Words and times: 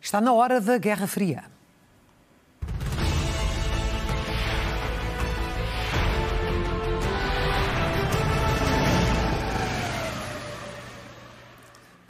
Está 0.00 0.20
na 0.20 0.32
hora 0.32 0.60
da 0.60 0.78
Guerra 0.78 1.06
Fria. 1.06 1.44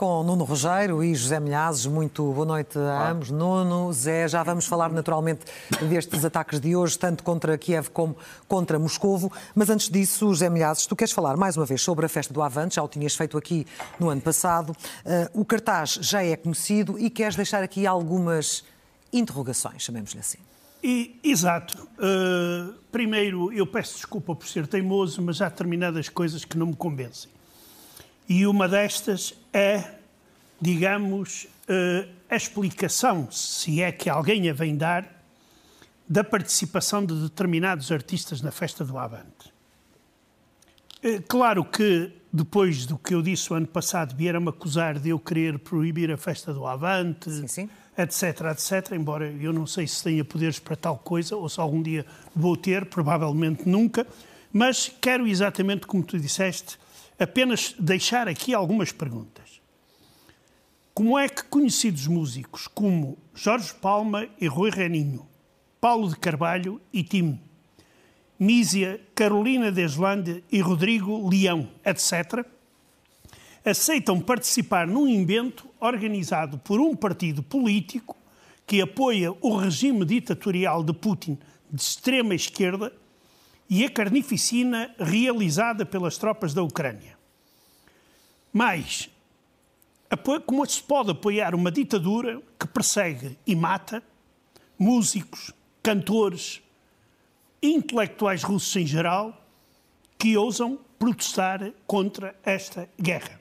Com 0.01 0.23
Nuno 0.23 0.45
Rogério 0.45 1.05
e 1.05 1.15
José 1.15 1.39
Milhazes. 1.39 1.85
Muito 1.85 2.33
boa 2.33 2.47
noite 2.47 2.79
a 2.79 3.11
ambos. 3.11 3.31
Nuno, 3.31 3.93
Zé, 3.93 4.27
já 4.27 4.42
vamos 4.42 4.65
falar 4.65 4.91
naturalmente 4.91 5.45
destes 5.91 6.24
ataques 6.24 6.59
de 6.59 6.74
hoje, 6.74 6.99
tanto 6.99 7.23
contra 7.23 7.59
Kiev 7.59 7.91
como 7.91 8.17
contra 8.49 8.78
Moscovo. 8.78 9.31
Mas 9.55 9.69
antes 9.69 9.91
disso, 9.91 10.28
José 10.28 10.49
Milhazes, 10.49 10.87
tu 10.87 10.97
queres 10.97 11.13
falar 11.13 11.37
mais 11.37 11.59
uma 11.59 11.67
vez 11.67 11.83
sobre 11.83 12.06
a 12.06 12.09
festa 12.09 12.33
do 12.33 12.41
Avante, 12.41 12.77
já 12.77 12.83
o 12.83 12.88
tinhas 12.88 13.15
feito 13.15 13.37
aqui 13.37 13.67
no 13.99 14.09
ano 14.09 14.23
passado. 14.23 14.71
Uh, 14.71 15.41
o 15.42 15.45
cartaz 15.45 15.99
já 16.01 16.24
é 16.24 16.34
conhecido 16.34 16.98
e 16.98 17.10
queres 17.10 17.37
deixar 17.37 17.62
aqui 17.62 17.87
algumas 17.87 18.64
interrogações, 19.12 19.82
chamemos-lhe 19.82 20.20
assim. 20.20 20.38
E, 20.82 21.20
exato. 21.23 21.77
Uh, 21.98 22.73
primeiro, 22.91 23.52
eu 23.52 23.66
peço 23.66 23.96
desculpa 23.96 24.34
por 24.34 24.48
ser 24.48 24.66
teimoso, 24.66 25.20
mas 25.20 25.42
há 25.42 25.51
determinadas 25.51 26.09
coisas 26.09 26.42
que 26.42 26.56
não 26.56 26.69
me 26.69 26.74
convencem. 26.74 27.30
E 28.30 28.47
uma 28.47 28.69
destas 28.69 29.34
é, 29.52 29.97
digamos, 30.61 31.48
eh, 31.66 32.07
a 32.30 32.37
explicação, 32.37 33.29
se 33.29 33.83
é 33.83 33.91
que 33.91 34.09
alguém 34.09 34.48
a 34.48 34.53
vem 34.53 34.77
dar, 34.77 35.20
da 36.09 36.23
participação 36.23 37.05
de 37.05 37.12
determinados 37.23 37.91
artistas 37.91 38.41
na 38.41 38.53
festa 38.53 38.84
do 38.84 38.97
Avante. 38.97 39.53
Eh, 41.03 41.20
claro 41.27 41.65
que 41.65 42.12
depois 42.33 42.87
do 42.87 42.97
que 42.97 43.15
eu 43.15 43.20
disse 43.20 43.53
o 43.53 43.56
ano 43.56 43.66
passado, 43.66 44.15
vieram-me 44.15 44.51
acusar 44.51 45.01
de 45.01 45.09
eu 45.09 45.19
querer 45.19 45.59
proibir 45.59 46.12
a 46.12 46.17
festa 46.17 46.55
do 46.55 46.65
Avante, 46.65 47.28
sim, 47.28 47.48
sim. 47.48 47.70
etc, 47.98 48.42
etc, 48.53 48.92
embora 48.92 49.28
eu 49.28 49.53
não 49.53 49.67
sei 49.67 49.89
se 49.89 50.05
tenha 50.05 50.25
poderes 50.25 50.61
para 50.61 50.77
tal 50.77 50.97
coisa 50.98 51.34
ou 51.34 51.48
se 51.48 51.59
algum 51.59 51.83
dia 51.83 52.06
vou 52.33 52.56
ter, 52.56 52.87
provavelmente 52.87 53.69
nunca, 53.69 54.06
mas 54.53 54.89
quero 55.00 55.27
exatamente 55.27 55.84
como 55.84 56.05
tu 56.05 56.17
disseste, 56.17 56.78
apenas 57.20 57.74
deixar 57.78 58.26
aqui 58.26 58.54
algumas 58.54 58.90
perguntas. 58.90 59.60
Como 60.94 61.18
é 61.18 61.28
que 61.28 61.44
conhecidos 61.44 62.06
músicos 62.06 62.66
como 62.66 63.18
Jorge 63.34 63.74
Palma 63.74 64.26
e 64.40 64.46
Rui 64.46 64.70
Reninho, 64.70 65.26
Paulo 65.78 66.08
de 66.08 66.16
Carvalho 66.16 66.80
e 66.92 67.04
Tim, 67.04 67.38
Mísia, 68.38 69.00
Carolina 69.14 69.70
Deslande 69.70 70.42
e 70.50 70.60
Rodrigo 70.60 71.28
Leão, 71.28 71.68
etc., 71.84 72.44
aceitam 73.62 74.18
participar 74.18 74.86
num 74.86 75.06
invento 75.06 75.68
organizado 75.78 76.58
por 76.58 76.80
um 76.80 76.96
partido 76.96 77.42
político 77.42 78.16
que 78.66 78.80
apoia 78.80 79.32
o 79.42 79.56
regime 79.56 80.06
ditatorial 80.06 80.82
de 80.82 80.94
Putin 80.94 81.38
de 81.70 81.82
extrema 81.82 82.34
esquerda 82.34 82.91
e 83.70 83.84
a 83.84 83.88
carnificina 83.88 84.92
realizada 84.98 85.86
pelas 85.86 86.18
tropas 86.18 86.52
da 86.52 86.60
Ucrânia. 86.60 87.16
Mas, 88.52 89.08
como 90.44 90.66
se 90.66 90.82
pode 90.82 91.12
apoiar 91.12 91.54
uma 91.54 91.70
ditadura 91.70 92.42
que 92.58 92.66
persegue 92.66 93.38
e 93.46 93.54
mata 93.54 94.02
músicos, 94.76 95.52
cantores, 95.80 96.60
intelectuais 97.62 98.42
russos 98.42 98.74
em 98.74 98.84
geral, 98.84 99.41
que 100.18 100.36
ousam 100.36 100.76
protestar 100.98 101.70
contra 101.86 102.34
esta 102.42 102.88
guerra? 103.00 103.38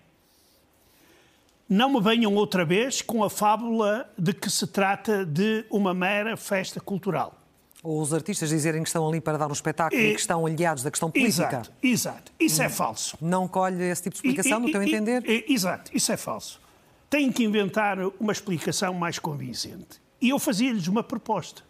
Não 1.67 1.91
me 1.91 2.01
venham 2.01 2.35
outra 2.35 2.63
vez 2.63 3.01
com 3.01 3.23
a 3.23 3.31
fábula 3.31 4.07
de 4.15 4.33
que 4.33 4.49
se 4.49 4.67
trata 4.67 5.25
de 5.25 5.65
uma 5.71 5.93
mera 5.93 6.37
festa 6.37 6.79
cultural. 6.79 7.38
Ou 7.81 8.01
os 8.01 8.13
artistas 8.13 8.49
dizerem 8.49 8.83
que 8.83 8.89
estão 8.89 9.07
ali 9.07 9.21
para 9.21 9.37
dar 9.37 9.47
um 9.47 9.53
espetáculo 9.53 10.01
e, 10.01 10.09
e 10.09 10.13
que 10.13 10.19
estão 10.19 10.45
aliados 10.45 10.83
da 10.83 10.91
questão 10.91 11.09
política. 11.09 11.47
Exato, 11.47 11.71
exato. 11.81 12.31
Isso 12.39 12.61
é 12.61 12.67
hum. 12.67 12.69
falso. 12.69 13.17
Não 13.21 13.47
colhe 13.47 13.83
esse 13.83 14.03
tipo 14.03 14.15
de 14.15 14.17
explicação, 14.17 14.59
e, 14.59 14.61
no 14.63 14.71
teu 14.71 14.83
entender? 14.83 15.23
exato, 15.47 15.91
isso 15.93 16.11
é 16.11 16.17
falso. 16.17 16.59
Têm 17.09 17.31
que 17.31 17.43
inventar 17.43 17.97
uma 18.19 18.31
explicação 18.31 18.93
mais 18.93 19.17
convincente. 19.17 20.01
E 20.21 20.29
eu 20.29 20.39
fazia-lhes 20.39 20.87
uma 20.87 21.01
proposta. 21.01 21.63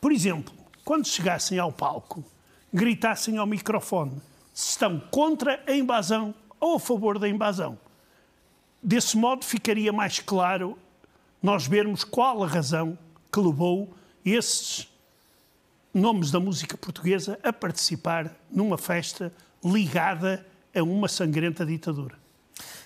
Por 0.00 0.10
exemplo, 0.10 0.52
quando 0.84 1.06
chegassem 1.06 1.58
ao 1.58 1.70
palco, 1.70 2.24
gritassem 2.72 3.36
ao 3.36 3.46
microfone 3.46 4.20
se 4.54 4.70
estão 4.70 5.00
contra 5.10 5.62
a 5.66 5.72
invasão 5.72 6.34
ou 6.58 6.76
a 6.76 6.80
favor 6.80 7.18
da 7.18 7.28
invasão. 7.28 7.78
Desse 8.82 9.16
modo 9.16 9.44
ficaria 9.44 9.92
mais 9.92 10.18
claro 10.18 10.76
nós 11.42 11.66
vermos 11.66 12.04
qual 12.04 12.42
a 12.42 12.46
razão 12.46 12.98
que 13.32 13.40
levou 13.40 13.92
esses 14.24 14.88
nomes 15.92 16.30
da 16.30 16.40
música 16.40 16.76
portuguesa 16.76 17.38
a 17.42 17.52
participar 17.52 18.34
numa 18.50 18.78
festa 18.78 19.32
ligada 19.64 20.44
a 20.74 20.82
uma 20.82 21.08
sangrenta 21.08 21.64
ditadura. 21.66 22.22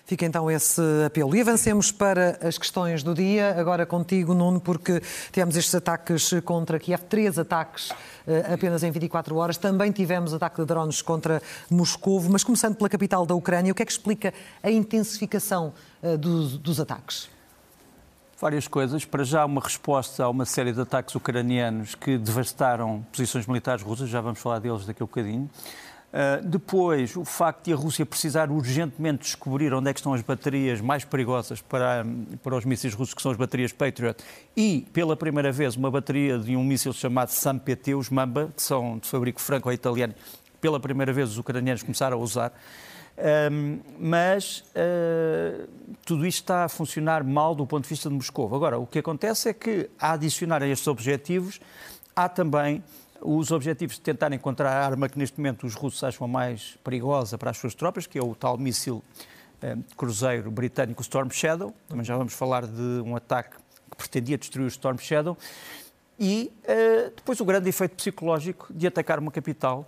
Fica 0.05 0.25
então 0.25 0.49
esse 0.49 0.81
apelo. 1.05 1.35
E 1.35 1.41
avancemos 1.41 1.91
para 1.91 2.39
as 2.41 2.57
questões 2.57 3.03
do 3.03 3.13
dia, 3.13 3.57
agora 3.59 3.85
contigo, 3.85 4.35
Nuno, 4.35 4.61
porque 4.61 5.03
tivemos 5.33 5.57
estes 5.57 5.75
ataques 5.75 6.31
contra 6.45 6.79
Kiev, 6.79 7.03
três 7.09 7.37
ataques 7.41 7.93
eh, 8.25 8.55
apenas 8.55 8.85
em 8.85 8.91
24 8.93 9.35
horas. 9.35 9.57
Também 9.57 9.91
tivemos 9.91 10.33
ataque 10.33 10.61
de 10.61 10.65
drones 10.65 11.03
contra 11.03 11.43
Moscou, 11.69 12.23
mas 12.31 12.45
começando 12.45 12.77
pela 12.77 12.89
capital 12.89 13.27
da 13.27 13.35
Ucrânia, 13.35 13.73
o 13.73 13.75
que 13.75 13.83
é 13.83 13.87
que 13.87 13.91
explica 13.91 14.33
a 14.63 14.71
intensificação 14.71 15.75
eh, 16.01 16.17
dos, 16.17 16.57
dos 16.57 16.79
ataques? 16.79 17.29
Várias 18.39 18.69
coisas. 18.69 19.03
Para 19.03 19.25
já, 19.25 19.47
uma 19.47 19.63
resposta 19.63 20.23
a 20.23 20.29
uma 20.29 20.45
série 20.45 20.71
de 20.71 20.79
ataques 20.79 21.15
ucranianos 21.15 21.95
que 21.95 22.19
devastaram 22.19 23.05
posições 23.11 23.47
militares 23.47 23.83
russas, 23.83 24.11
já 24.11 24.21
vamos 24.21 24.39
falar 24.39 24.59
deles 24.59 24.85
daqui 24.85 25.03
a 25.03 25.05
um 25.05 25.09
bocadinho. 25.09 25.51
Uh, 26.13 26.47
depois, 26.47 27.17
o 27.17 27.25
facto 27.25 27.65
de 27.65 27.73
a 27.73 27.77
Rússia 27.77 28.05
precisar 28.05 28.51
urgentemente 28.51 29.23
descobrir 29.23 29.73
onde 29.73 29.89
é 29.89 29.93
que 29.93 30.01
estão 30.01 30.13
as 30.13 30.21
baterias 30.21 30.83
mais 30.83 31.03
perigosas 31.03 31.63
para, 31.63 32.05
para 32.43 32.55
os 32.55 32.67
mísseis 32.67 32.93
russos, 32.93 33.15
que 33.15 33.23
são 33.23 33.33
as 33.33 33.39
baterias 33.39 33.73
Patriot, 33.73 34.23
e, 34.55 34.87
pela 34.93 35.17
primeira 35.17 35.51
vez, 35.51 35.75
uma 35.75 35.91
bateria 35.91 36.39
de 36.39 36.55
um 36.55 36.63
míssil 36.63 36.93
chamado 36.93 37.31
SAM-PT, 37.31 37.95
os 37.95 38.11
Mamba, 38.11 38.53
que 38.55 38.63
são 38.63 38.99
de 38.99 39.09
fabrico 39.09 39.41
franco-italiano, 39.41 40.15
pela 40.61 40.79
primeira 40.79 41.13
vez 41.13 41.31
os 41.31 41.39
ucranianos 41.39 41.83
começaram 41.83 42.19
a 42.19 42.21
usar. 42.21 42.53
Um, 43.19 43.81
mas 43.99 44.63
uh, 44.77 45.67
tudo 46.05 46.27
isto 46.27 46.43
está 46.43 46.65
a 46.65 46.69
funcionar 46.69 47.25
mal 47.25 47.55
do 47.55 47.67
ponto 47.67 47.85
de 47.85 47.89
vista 47.89 48.11
de 48.11 48.15
Moscou. 48.15 48.55
Agora, 48.55 48.79
o 48.79 48.87
que 48.87 48.99
acontece 48.99 49.49
é 49.49 49.55
que, 49.55 49.89
a 49.99 50.13
adicionar 50.13 50.63
a 50.63 50.67
estes 50.67 50.87
objetivos, 50.87 51.59
há 52.15 52.29
também 52.29 52.85
os 53.23 53.51
objetivos 53.51 53.97
de 53.97 54.03
tentar 54.03 54.33
encontrar 54.33 54.71
a 54.71 54.85
arma 54.85 55.09
que 55.09 55.19
neste 55.19 55.39
momento 55.39 55.67
os 55.67 55.75
russos 55.75 56.05
acham 56.05 56.29
mais 56.29 56.77
perigosa 56.85 57.39
para 57.39 57.51
as 57.51 57.57
suas 57.57 57.75
tropas, 57.75 58.07
que 58.07 58.19
é 58.19 58.23
o 58.23 58.35
tal 58.35 58.59
míssil 58.59 59.03
uh, 59.63 59.97
cruzeiro 59.97 60.51
britânico 60.51 61.01
Storm 61.01 61.31
Shadow. 61.31 61.75
Também 61.89 62.05
já 62.05 62.17
vamos 62.17 62.35
falar 62.35 62.67
de 62.67 63.03
um 63.03 63.17
ataque 63.17 63.57
que 63.91 63.97
pretendia 63.97 64.37
destruir 64.37 64.67
o 64.67 64.69
Storm 64.69 64.99
Shadow. 64.99 65.39
E 66.19 66.53
uh, 66.65 67.13
depois 67.17 67.41
o 67.41 67.47
grande 67.47 67.71
efeito 67.71 67.97
psicológico 67.97 68.67
de 68.71 68.87
atacar 68.87 69.19
uma 69.19 69.31
capital 69.31 69.87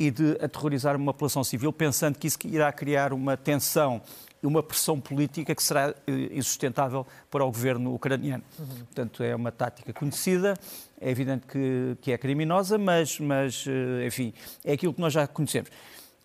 e 0.00 0.10
de 0.10 0.38
aterrorizar 0.40 0.96
uma 0.96 1.12
população 1.12 1.44
civil, 1.44 1.70
pensando 1.74 2.18
que 2.18 2.26
isso 2.26 2.38
irá 2.46 2.72
criar 2.72 3.12
uma 3.12 3.36
tensão 3.36 4.00
e 4.42 4.46
uma 4.46 4.62
pressão 4.62 4.98
política 4.98 5.54
que 5.54 5.62
será 5.62 5.94
eh, 6.06 6.12
insustentável 6.32 7.06
para 7.30 7.44
o 7.44 7.48
governo 7.48 7.94
ucraniano. 7.94 8.42
Uhum. 8.58 8.66
Portanto, 8.66 9.22
é 9.22 9.36
uma 9.36 9.52
tática 9.52 9.92
conhecida, 9.92 10.54
é 10.98 11.10
evidente 11.10 11.46
que, 11.46 11.98
que 12.00 12.12
é 12.12 12.16
criminosa, 12.16 12.78
mas, 12.78 13.20
mas, 13.20 13.66
eh, 13.68 14.06
enfim, 14.06 14.32
é 14.64 14.72
aquilo 14.72 14.94
que 14.94 15.00
nós 15.02 15.12
já 15.12 15.26
conhecemos. 15.26 15.70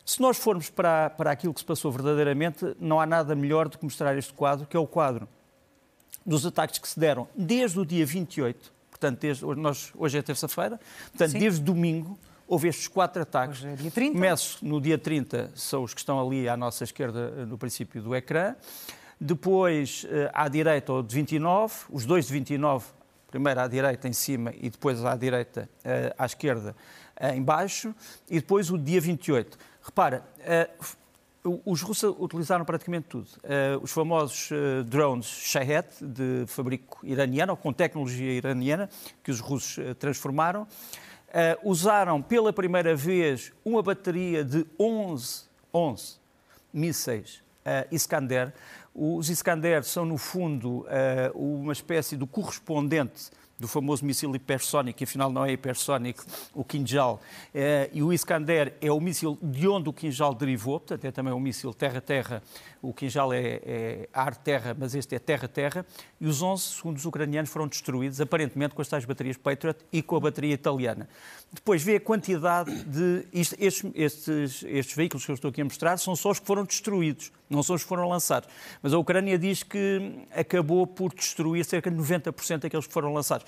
Se 0.06 0.22
nós 0.22 0.38
formos 0.38 0.70
para, 0.70 1.10
para 1.10 1.32
aquilo 1.32 1.54
que 1.54 1.60
se 1.60 1.66
passou 1.66 1.92
verdadeiramente, 1.92 2.78
não 2.80 3.02
há 3.02 3.06
nada 3.06 3.36
melhor 3.36 3.68
do 3.68 3.78
que 3.78 3.84
mostrar 3.84 4.18
este 4.18 4.32
quadro, 4.32 4.66
que 4.66 4.78
é 4.78 4.80
o 4.80 4.88
quadro 4.88 5.28
dos 6.26 6.46
ataques 6.46 6.80
que 6.80 6.88
se 6.88 6.98
deram 6.98 7.28
desde 7.36 7.78
o 7.78 7.86
dia 7.86 8.06
28, 8.06 8.72
portanto, 8.90 9.20
desde, 9.20 9.44
nós, 9.44 9.92
hoje 9.96 10.18
é 10.18 10.22
terça-feira, 10.22 10.80
portanto, 11.10 11.32
Sim. 11.32 11.40
desde 11.40 11.60
domingo, 11.60 12.18
houve 12.48 12.68
estes 12.68 12.88
quatro 12.88 13.22
ataques. 13.22 13.60
Hoje 13.60 13.70
é 13.70 13.76
dia 13.76 13.92
30. 13.92 14.14
Começo 14.14 14.66
no 14.66 14.80
dia 14.80 14.98
30, 14.98 15.52
são 15.56 15.84
os 15.84 15.94
que 15.94 16.00
estão 16.00 16.20
ali 16.26 16.48
à 16.48 16.56
nossa 16.56 16.84
esquerda, 16.84 17.34
eh, 17.38 17.46
no 17.46 17.58
princípio 17.58 18.02
do 18.02 18.16
ecrã. 18.16 18.56
Depois, 19.20 20.06
eh, 20.10 20.30
à 20.34 20.48
direita, 20.48 20.94
o 20.94 21.02
de 21.02 21.16
29, 21.16 21.74
os 21.90 22.06
dois 22.06 22.28
de 22.28 22.34
29, 22.34 22.86
primeiro 23.30 23.60
à 23.60 23.68
direita 23.68 24.08
em 24.08 24.14
cima 24.14 24.54
e 24.56 24.70
depois 24.70 25.04
à 25.04 25.16
direita, 25.16 25.70
eh, 25.84 26.14
à 26.18 26.26
esquerda, 26.26 26.76
em 27.34 27.42
baixo. 27.42 27.96
E 28.30 28.36
depois 28.36 28.70
o 28.70 28.78
dia 28.78 29.00
28. 29.00 29.58
Repara, 29.82 30.26
os 31.64 31.82
russos 31.82 32.16
utilizaram 32.20 32.66
praticamente 32.66 33.08
tudo. 33.08 33.28
os 33.82 33.92
famosos 33.92 34.50
drones 34.86 35.28
Shahed, 35.28 35.88
de 36.02 36.44
fabrico 36.48 37.00
iraniano, 37.06 37.54
ou 37.54 37.58
com 37.58 37.72
tecnologia 37.72 38.34
iraniana, 38.34 38.90
que 39.24 39.32
os 39.32 39.40
russos 39.40 39.78
transformaram. 39.98 40.68
Uh, 41.36 41.70
usaram 41.70 42.22
pela 42.22 42.54
primeira 42.54 42.96
vez 42.96 43.52
uma 43.66 43.84
bateria 43.84 44.42
de 44.42 44.66
11, 44.80 45.44
11 45.74 46.16
mísseis 46.72 47.44
uh, 47.66 47.94
Iskander, 47.94 48.54
Os 48.94 49.30
Iskander 49.30 49.84
são, 49.84 50.06
no 50.06 50.18
fundo, 50.18 50.86
uma 51.34 51.74
espécie 51.74 52.16
do 52.16 52.26
correspondente 52.26 53.30
do 53.58 53.68
famoso 53.68 54.06
míssil 54.06 54.36
hipersónico, 54.36 54.98
que 54.98 55.04
afinal 55.06 55.32
não 55.32 55.46
é 55.46 55.54
hipersónico, 55.54 56.26
o 56.54 56.64
Kinjal. 56.64 57.22
Eh, 57.54 57.90
e 57.94 58.04
o 58.04 58.12
Iskander 58.12 58.74
é 58.82 58.92
o 58.92 59.00
míssil 59.00 59.38
de 59.42 59.68
onde 59.68 59.88
o 59.88 59.94
Kinjal 59.94 60.34
derivou, 60.34 60.80
portanto 60.80 61.06
é 61.06 61.12
também 61.12 61.34
um 61.34 61.40
míssil 61.40 61.74
terra-terra. 61.74 62.44
O 62.82 62.94
Kinjal 62.94 63.32
é, 63.34 63.62
é 63.64 64.10
ar-terra, 64.14 64.76
mas 64.78 64.94
este 64.94 65.16
é 65.16 65.20
terra-terra. 65.20 65.86
E 66.20 66.28
os 66.28 66.42
11, 66.42 66.64
segundo 66.64 66.98
os 66.98 67.06
ucranianos, 67.06 67.50
foram 67.50 67.68
destruídos, 67.68 68.20
aparentemente 68.20 68.76
com 68.76 68.82
as 68.82 68.88
tais 68.88 69.06
baterias 69.06 69.38
Patriot 69.38 69.80
e 69.92 70.02
com 70.02 70.18
a 70.18 70.20
bateria 70.20 70.54
italiana. 70.54 71.08
Depois 71.52 71.82
vê 71.82 71.96
a 71.96 72.00
quantidade 72.00 72.84
de. 72.84 73.26
estes, 73.32 73.86
estes, 73.96 74.64
estes 74.68 74.96
veículos 74.96 75.26
que 75.26 75.32
eu 75.32 75.36
estou 75.36 75.50
aqui 75.50 75.62
a 75.62 75.64
mostrar 75.64 75.98
são 75.98 76.16
só 76.16 76.32
os 76.32 76.40
que 76.40 76.46
foram 76.46 76.66
destruídos, 76.66 77.32
não 77.50 77.62
são 77.64 77.76
os 77.76 77.84
que 77.84 77.90
foram 77.90 78.08
lançados. 78.08 78.50
Mas 78.82 78.94
a 78.94 78.98
Ucrânia 78.98 79.38
diz 79.38 79.64
que 79.64 80.26
acabou 80.32 80.86
por 80.88 81.14
destruir 81.14 81.64
cerca 81.66 81.92
de 81.92 81.98
90% 81.98 82.60
daqueles 82.60 82.88
que 82.88 82.94
foram 82.94 83.14
lançados 83.14 83.46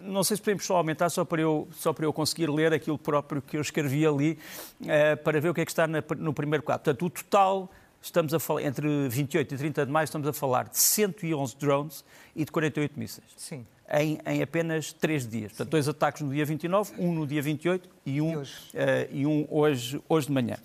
não 0.00 0.22
sei 0.24 0.36
se 0.36 0.42
podemos 0.42 0.64
só 0.64 0.76
aumentar, 0.76 1.08
só 1.08 1.24
para 1.24 1.40
eu, 1.40 1.68
só 1.72 1.92
para 1.92 2.04
eu 2.04 2.12
conseguir 2.12 2.50
ler 2.50 2.72
aquilo 2.72 2.98
próprio 2.98 3.40
que 3.42 3.56
eu 3.56 3.60
escrevi 3.60 4.06
ali, 4.06 4.38
uh, 4.82 5.16
para 5.22 5.40
ver 5.40 5.50
o 5.50 5.54
que 5.54 5.60
é 5.60 5.64
que 5.64 5.70
está 5.70 5.86
no 5.86 6.32
primeiro 6.32 6.62
quadro. 6.62 6.84
Portanto, 6.84 7.06
o 7.06 7.10
total, 7.10 7.70
estamos 8.00 8.34
a 8.34 8.40
falar, 8.40 8.62
entre 8.62 9.08
28 9.08 9.54
e 9.54 9.58
30 9.58 9.86
de 9.86 9.92
maio, 9.92 10.04
estamos 10.04 10.28
a 10.28 10.32
falar 10.32 10.68
de 10.68 10.78
111 10.78 11.56
drones 11.56 12.04
e 12.34 12.44
de 12.44 12.52
48 12.52 12.98
mísseis. 12.98 13.26
Sim. 13.36 13.66
Em, 13.88 14.18
em, 14.26 14.42
apenas 14.42 14.92
três 14.92 15.26
dias. 15.26 15.52
Portanto, 15.52 15.70
dois 15.70 15.88
ataques 15.88 16.20
no 16.20 16.32
dia 16.32 16.44
29, 16.44 16.94
um 16.98 17.14
no 17.14 17.26
dia 17.26 17.40
28 17.40 17.88
e 18.04 18.20
um, 18.20 18.32
e 18.32 18.36
hoje, 18.36 18.52
uh, 18.74 19.08
e 19.12 19.26
um 19.26 19.46
hoje, 19.48 20.00
hoje 20.08 20.26
de 20.26 20.32
manhã. 20.32 20.56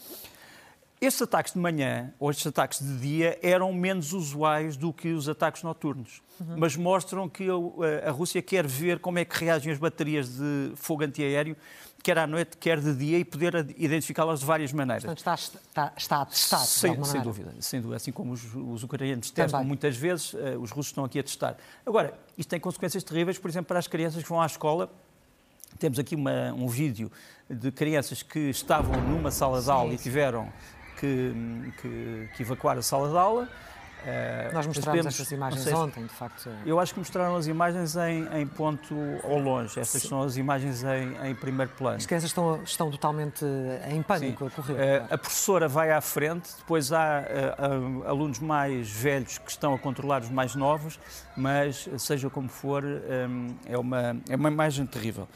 Estes 1.01 1.23
ataques 1.23 1.53
de 1.53 1.59
manhã, 1.59 2.13
ou 2.19 2.29
estes 2.29 2.45
ataques 2.45 2.77
de 2.77 2.95
dia, 2.99 3.39
eram 3.41 3.73
menos 3.73 4.13
usuais 4.13 4.77
do 4.77 4.93
que 4.93 5.07
os 5.07 5.27
ataques 5.27 5.63
noturnos. 5.63 6.21
Uhum. 6.39 6.57
Mas 6.57 6.75
mostram 6.75 7.27
que 7.27 7.47
a, 7.49 8.09
a, 8.09 8.11
Rússia 8.11 8.39
quer 8.39 8.67
ver 8.67 8.99
como 8.99 9.17
é 9.17 9.25
que 9.25 9.35
reagem 9.43 9.73
as 9.73 9.79
baterias 9.79 10.29
de 10.29 10.73
fogo 10.75 11.03
antiaéreo, 11.03 11.57
quer 12.03 12.19
à 12.19 12.27
noite, 12.27 12.55
quer 12.55 12.79
de 12.79 12.93
dia, 12.93 13.17
e 13.17 13.25
poder 13.25 13.73
identificá-las 13.79 14.41
de 14.41 14.45
várias 14.45 14.71
maneiras. 14.71 15.03
Portanto, 15.03 15.17
está, 15.17 15.33
está, 15.33 15.93
está 15.97 16.21
a 16.21 16.25
testar, 16.27 16.59
sem, 16.59 17.03
sem 17.03 17.21
dúvida, 17.21 17.51
sem 17.59 17.81
dúvida. 17.81 17.97
Assim 17.97 18.11
como 18.11 18.33
os, 18.33 18.43
os 18.53 18.83
ucranianos 18.83 19.31
testam 19.31 19.59
Também. 19.59 19.67
muitas 19.69 19.97
vezes, 19.97 20.33
uh, 20.33 20.59
os 20.61 20.69
russos 20.69 20.91
estão 20.91 21.03
aqui 21.03 21.17
a 21.17 21.23
testar. 21.23 21.57
Agora, 21.83 22.13
isto 22.37 22.49
tem 22.49 22.59
consequências 22.59 23.03
terríveis, 23.03 23.39
por 23.39 23.49
exemplo, 23.49 23.69
para 23.69 23.79
as 23.79 23.87
crianças 23.87 24.21
que 24.21 24.29
vão 24.29 24.39
à 24.39 24.45
escola 24.45 24.87
temos 25.79 25.97
aqui 25.97 26.15
uma, 26.15 26.53
um 26.53 26.67
vídeo 26.67 27.09
de 27.49 27.71
crianças 27.71 28.21
que 28.21 28.49
estavam 28.49 29.01
numa 29.01 29.31
sala 29.31 29.61
de 29.61 29.71
aula 29.71 29.89
sim, 29.89 29.95
e 29.95 29.97
tiveram 29.97 30.51
que, 31.01 31.73
que, 31.81 32.29
que 32.35 32.43
evacuar 32.43 32.77
a 32.77 32.81
sala 32.83 33.09
de 33.09 33.17
aula. 33.17 33.49
Uh, 34.01 34.53
Nós 34.53 34.65
mostramos 34.65 35.05
estas 35.05 35.31
imagens 35.31 35.61
seja, 35.61 35.77
ontem, 35.77 36.03
de 36.03 36.13
facto. 36.13 36.49
Eu 36.65 36.79
acho 36.79 36.91
que 36.91 36.99
mostraram 36.99 37.35
as 37.35 37.45
imagens 37.45 37.95
em, 37.95 38.27
em 38.39 38.47
ponto 38.47 38.95
ao 39.23 39.37
longe. 39.37 39.79
Estas 39.79 40.01
Sim. 40.01 40.07
são 40.07 40.23
as 40.23 40.37
imagens 40.37 40.83
em, 40.83 41.29
em, 41.29 41.35
primeiro 41.35 41.71
plano. 41.73 41.97
As 41.97 42.07
crianças 42.07 42.31
estão, 42.31 42.63
estão 42.63 42.89
totalmente 42.89 43.45
em 43.91 44.01
pânico 44.01 44.45
Sim. 44.45 44.47
a 44.47 44.55
correr. 44.55 44.73
Uh, 44.73 45.13
a 45.13 45.17
professora 45.19 45.67
vai 45.67 45.91
à 45.91 46.01
frente, 46.01 46.49
depois 46.57 46.91
há 46.91 47.23
uh, 47.23 48.07
alunos 48.07 48.39
mais 48.39 48.89
velhos 48.89 49.37
que 49.37 49.51
estão 49.51 49.75
a 49.75 49.77
controlar 49.77 50.21
os 50.21 50.29
mais 50.29 50.55
novos, 50.55 50.99
mas 51.37 51.87
seja 51.99 52.27
como 52.27 52.49
for, 52.49 52.83
é, 53.67 53.77
uma, 53.77 54.17
é 54.27 54.35
uma 54.35 54.49
imagem 54.49 54.85
terrível. 54.87 55.27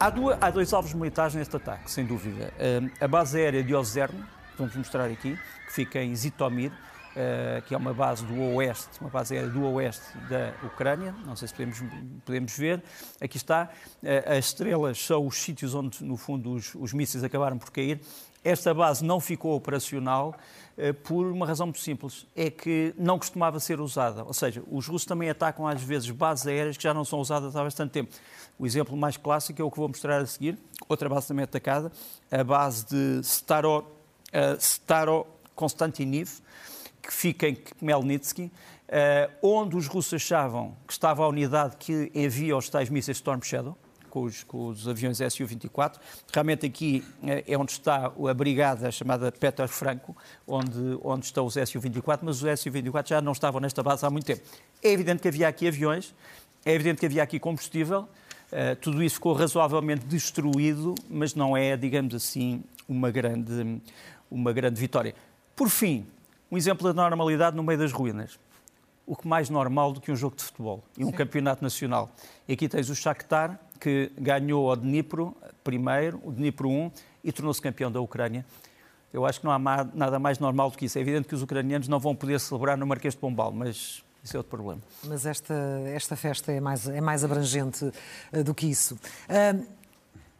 Há, 0.00 0.10
duas, 0.10 0.38
há, 0.40 0.50
dois 0.50 0.72
alvos 0.72 0.94
militares 0.94 1.34
neste 1.34 1.56
ataque, 1.56 1.90
sem 1.90 2.06
dúvida. 2.06 2.52
a 3.00 3.08
base 3.08 3.36
aérea 3.36 3.64
de 3.64 3.74
Ozerno, 3.74 4.24
vamos 4.56 4.76
mostrar 4.76 5.06
aqui, 5.06 5.36
que 5.66 5.72
fica 5.72 6.00
em 6.00 6.14
Zitomir, 6.14 6.70
Uh, 7.08 7.62
que 7.62 7.74
é 7.74 7.76
uma 7.76 7.92
base 7.92 8.24
do 8.24 8.54
oeste, 8.54 9.00
uma 9.00 9.10
base 9.10 9.34
aérea 9.34 9.50
do 9.50 9.64
oeste 9.72 10.16
da 10.28 10.52
Ucrânia, 10.62 11.12
não 11.26 11.34
sei 11.34 11.48
se 11.48 11.54
podemos, 11.54 11.82
podemos 12.24 12.56
ver. 12.56 12.80
Aqui 13.20 13.36
está, 13.36 13.70
uh, 14.02 14.38
as 14.38 14.44
estrelas 14.44 15.04
são 15.04 15.26
os 15.26 15.36
sítios 15.36 15.74
onde, 15.74 16.04
no 16.04 16.16
fundo, 16.16 16.52
os, 16.52 16.76
os 16.76 16.92
mísseis 16.92 17.24
acabaram 17.24 17.58
por 17.58 17.72
cair. 17.72 18.00
Esta 18.44 18.72
base 18.72 19.04
não 19.04 19.18
ficou 19.18 19.56
operacional 19.56 20.36
uh, 20.76 20.94
por 20.94 21.26
uma 21.26 21.44
razão 21.44 21.66
muito 21.66 21.80
simples, 21.80 22.24
é 22.36 22.50
que 22.50 22.94
não 22.96 23.18
costumava 23.18 23.58
ser 23.58 23.80
usada. 23.80 24.22
Ou 24.22 24.34
seja, 24.34 24.62
os 24.70 24.86
russos 24.86 25.06
também 25.06 25.28
atacam 25.28 25.66
às 25.66 25.82
vezes 25.82 26.08
bases 26.10 26.46
aéreas 26.46 26.76
que 26.76 26.82
já 26.84 26.94
não 26.94 27.04
são 27.04 27.18
usadas 27.18 27.56
há 27.56 27.64
bastante 27.64 27.90
tempo. 27.90 28.14
O 28.58 28.66
exemplo 28.66 28.96
mais 28.96 29.16
clássico 29.16 29.62
é 29.62 29.64
o 29.64 29.70
que 29.70 29.76
vou 29.76 29.88
mostrar 29.88 30.20
a 30.20 30.26
seguir, 30.26 30.58
outra 30.88 31.08
base 31.08 31.28
também 31.28 31.44
atacada, 31.44 31.92
a 32.30 32.42
base 32.42 32.86
de 32.86 33.20
Staro, 33.20 33.86
Staro 34.58 35.26
Konstantiniv, 35.54 36.40
que 37.00 37.12
fica 37.12 37.48
em 37.48 37.54
Khmelnytsky, 37.54 38.50
eh, 38.88 39.30
onde 39.42 39.76
os 39.76 39.86
russos 39.86 40.14
achavam 40.14 40.74
que 40.86 40.92
estava 40.92 41.22
a 41.22 41.28
unidade 41.28 41.76
que 41.76 42.10
envia 42.14 42.56
os 42.56 42.68
tais 42.68 42.88
mísseis 42.88 43.18
Storm 43.18 43.42
Shadow, 43.42 43.76
com 44.08 44.22
os, 44.22 44.42
com 44.42 44.68
os, 44.68 44.88
aviões 44.88 45.18
Su-24. 45.18 45.96
Realmente 46.32 46.66
aqui 46.66 47.04
eh, 47.22 47.44
é 47.46 47.58
onde 47.58 47.72
está 47.72 48.06
a 48.06 48.34
brigada 48.34 48.90
chamada 48.90 49.30
Peter 49.30 49.68
Franco, 49.68 50.16
onde, 50.46 50.98
onde 51.02 51.26
estão 51.26 51.46
os 51.46 51.54
Su-24, 51.54 52.20
mas 52.22 52.42
os 52.42 52.60
Su-24 52.60 53.08
já 53.08 53.20
não 53.20 53.32
estavam 53.32 53.60
nesta 53.60 53.82
base 53.82 54.04
há 54.04 54.10
muito 54.10 54.24
tempo. 54.24 54.42
É 54.82 54.90
evidente 54.90 55.22
que 55.22 55.28
havia 55.28 55.48
aqui 55.48 55.68
aviões, 55.68 56.14
é 56.64 56.72
evidente 56.72 57.00
que 57.00 57.06
havia 57.06 57.22
aqui 57.22 57.38
combustível, 57.38 58.08
uh, 58.52 58.76
tudo 58.80 59.02
isso 59.02 59.16
ficou 59.16 59.32
razoavelmente 59.32 60.04
destruído, 60.06 60.94
mas 61.08 61.34
não 61.34 61.56
é, 61.56 61.76
digamos 61.76 62.14
assim, 62.14 62.62
uma 62.88 63.10
grande, 63.10 63.80
uma 64.30 64.52
grande 64.52 64.80
vitória. 64.80 65.14
Por 65.54 65.68
fim, 65.68 66.06
um 66.50 66.56
exemplo 66.56 66.92
da 66.92 67.02
normalidade 67.02 67.56
no 67.56 67.62
meio 67.62 67.78
das 67.78 67.92
ruínas. 67.92 68.38
O 69.06 69.16
que 69.16 69.26
mais 69.26 69.48
normal 69.48 69.92
do 69.92 70.00
que 70.00 70.12
um 70.12 70.16
jogo 70.16 70.36
de 70.36 70.44
futebol 70.44 70.84
e 70.96 71.04
um 71.04 71.08
Sim. 71.08 71.12
campeonato 71.14 71.62
nacional. 71.62 72.10
E 72.46 72.52
aqui 72.52 72.68
tens 72.68 72.90
o 72.90 72.94
Shakhtar, 72.94 73.58
que 73.80 74.12
ganhou 74.18 74.70
o 74.70 74.76
Dnipro 74.76 75.34
primeiro, 75.64 76.20
o 76.24 76.30
Dnipro 76.30 76.68
1, 76.68 76.90
e 77.24 77.32
tornou-se 77.32 77.60
campeão 77.60 77.90
da 77.90 78.00
Ucrânia. 78.00 78.44
Eu 79.12 79.24
acho 79.24 79.40
que 79.40 79.46
não 79.46 79.52
há 79.52 79.58
nada 79.58 80.18
mais 80.18 80.38
normal 80.38 80.70
do 80.70 80.76
que 80.76 80.84
isso. 80.84 80.98
É 80.98 81.00
evidente 81.00 81.26
que 81.26 81.34
os 81.34 81.42
ucranianos 81.42 81.88
não 81.88 81.98
vão 81.98 82.14
poder 82.14 82.38
celebrar 82.38 82.76
no 82.76 82.86
Marquês 82.86 83.14
de 83.14 83.20
Pombal, 83.20 83.50
mas 83.50 84.04
isso 84.28 84.36
é 84.36 84.38
outro 84.38 84.50
problema. 84.50 84.82
Mas 85.04 85.24
esta, 85.24 85.54
esta 85.86 86.14
festa 86.14 86.52
é 86.52 86.60
mais, 86.60 86.86
é 86.86 87.00
mais 87.00 87.24
abrangente 87.24 87.84
uh, 87.84 88.44
do 88.44 88.54
que 88.54 88.66
isso. 88.66 88.94
Uh, 88.94 89.78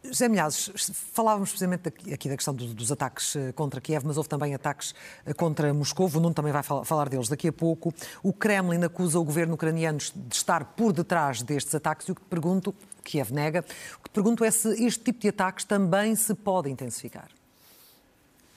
José 0.01 0.29
Milhazes, 0.29 0.71
falávamos 1.13 1.49
precisamente 1.49 1.89
aqui 1.89 2.29
da 2.29 2.35
questão 2.37 2.53
dos 2.53 2.89
ataques 2.89 3.35
eh, 3.35 3.51
contra 3.51 3.81
Kiev, 3.81 4.05
mas 4.05 4.15
houve 4.15 4.29
também 4.29 4.55
ataques 4.55 4.95
eh, 5.25 5.33
contra 5.33 5.73
Moscou. 5.73 6.07
O 6.07 6.19
Nuno 6.21 6.33
também 6.33 6.53
vai 6.53 6.63
falar 6.63 7.09
deles 7.09 7.27
daqui 7.27 7.49
a 7.49 7.51
pouco. 7.51 7.93
O 8.23 8.31
Kremlin 8.31 8.81
acusa 8.85 9.19
o 9.19 9.23
governo 9.25 9.55
ucraniano 9.55 9.97
de 9.97 10.35
estar 10.35 10.63
por 10.63 10.93
detrás 10.93 11.41
destes 11.41 11.75
ataques 11.75 12.07
e 12.07 12.13
o 12.13 12.15
que 12.15 12.21
te 12.21 12.27
pergunto, 12.29 12.73
Kiev 13.03 13.33
nega, 13.33 13.59
o 13.99 14.03
que 14.03 14.09
te 14.09 14.13
pergunto 14.13 14.45
é 14.45 14.51
se 14.51 14.69
este 14.85 15.03
tipo 15.03 15.19
de 15.19 15.27
ataques 15.27 15.65
também 15.65 16.15
se 16.15 16.33
pode 16.33 16.69
intensificar. 16.69 17.27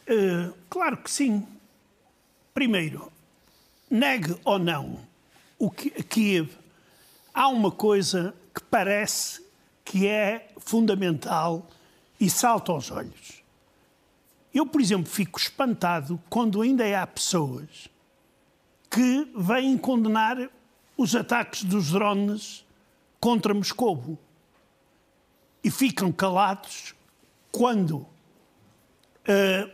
Uh, 0.08 0.54
claro 0.70 0.96
que 0.98 1.10
sim. 1.10 1.44
Primeiro, 2.54 3.10
negue 3.90 4.36
ou 4.44 4.60
não 4.60 5.11
o 5.62 5.70
Kiev, 5.70 6.50
há 7.32 7.46
uma 7.46 7.70
coisa 7.70 8.34
que 8.52 8.60
parece 8.64 9.46
que 9.84 10.08
é 10.08 10.48
fundamental 10.58 11.68
e 12.18 12.28
salta 12.28 12.72
aos 12.72 12.90
olhos. 12.90 13.44
Eu, 14.52 14.66
por 14.66 14.80
exemplo, 14.80 15.08
fico 15.08 15.38
espantado 15.38 16.20
quando 16.28 16.60
ainda 16.60 17.00
há 17.00 17.06
pessoas 17.06 17.88
que 18.90 19.30
vêm 19.36 19.78
condenar 19.78 20.50
os 20.96 21.14
ataques 21.14 21.62
dos 21.62 21.92
drones 21.92 22.66
contra 23.20 23.54
Moscou 23.54 24.18
e 25.62 25.70
ficam 25.70 26.10
calados 26.10 26.92
quando 27.52 27.98
uh, 27.98 28.08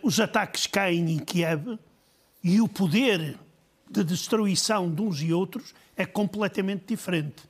os 0.02 0.20
ataques 0.20 0.66
caem 0.66 1.12
em 1.12 1.18
Kiev 1.18 1.78
e 2.44 2.60
o 2.60 2.68
poder 2.68 3.38
de 3.90 4.04
destruição 4.04 4.92
de 4.92 5.00
uns 5.00 5.20
e 5.22 5.32
outros 5.32 5.74
é 5.96 6.04
completamente 6.04 6.84
diferente. 6.86 7.42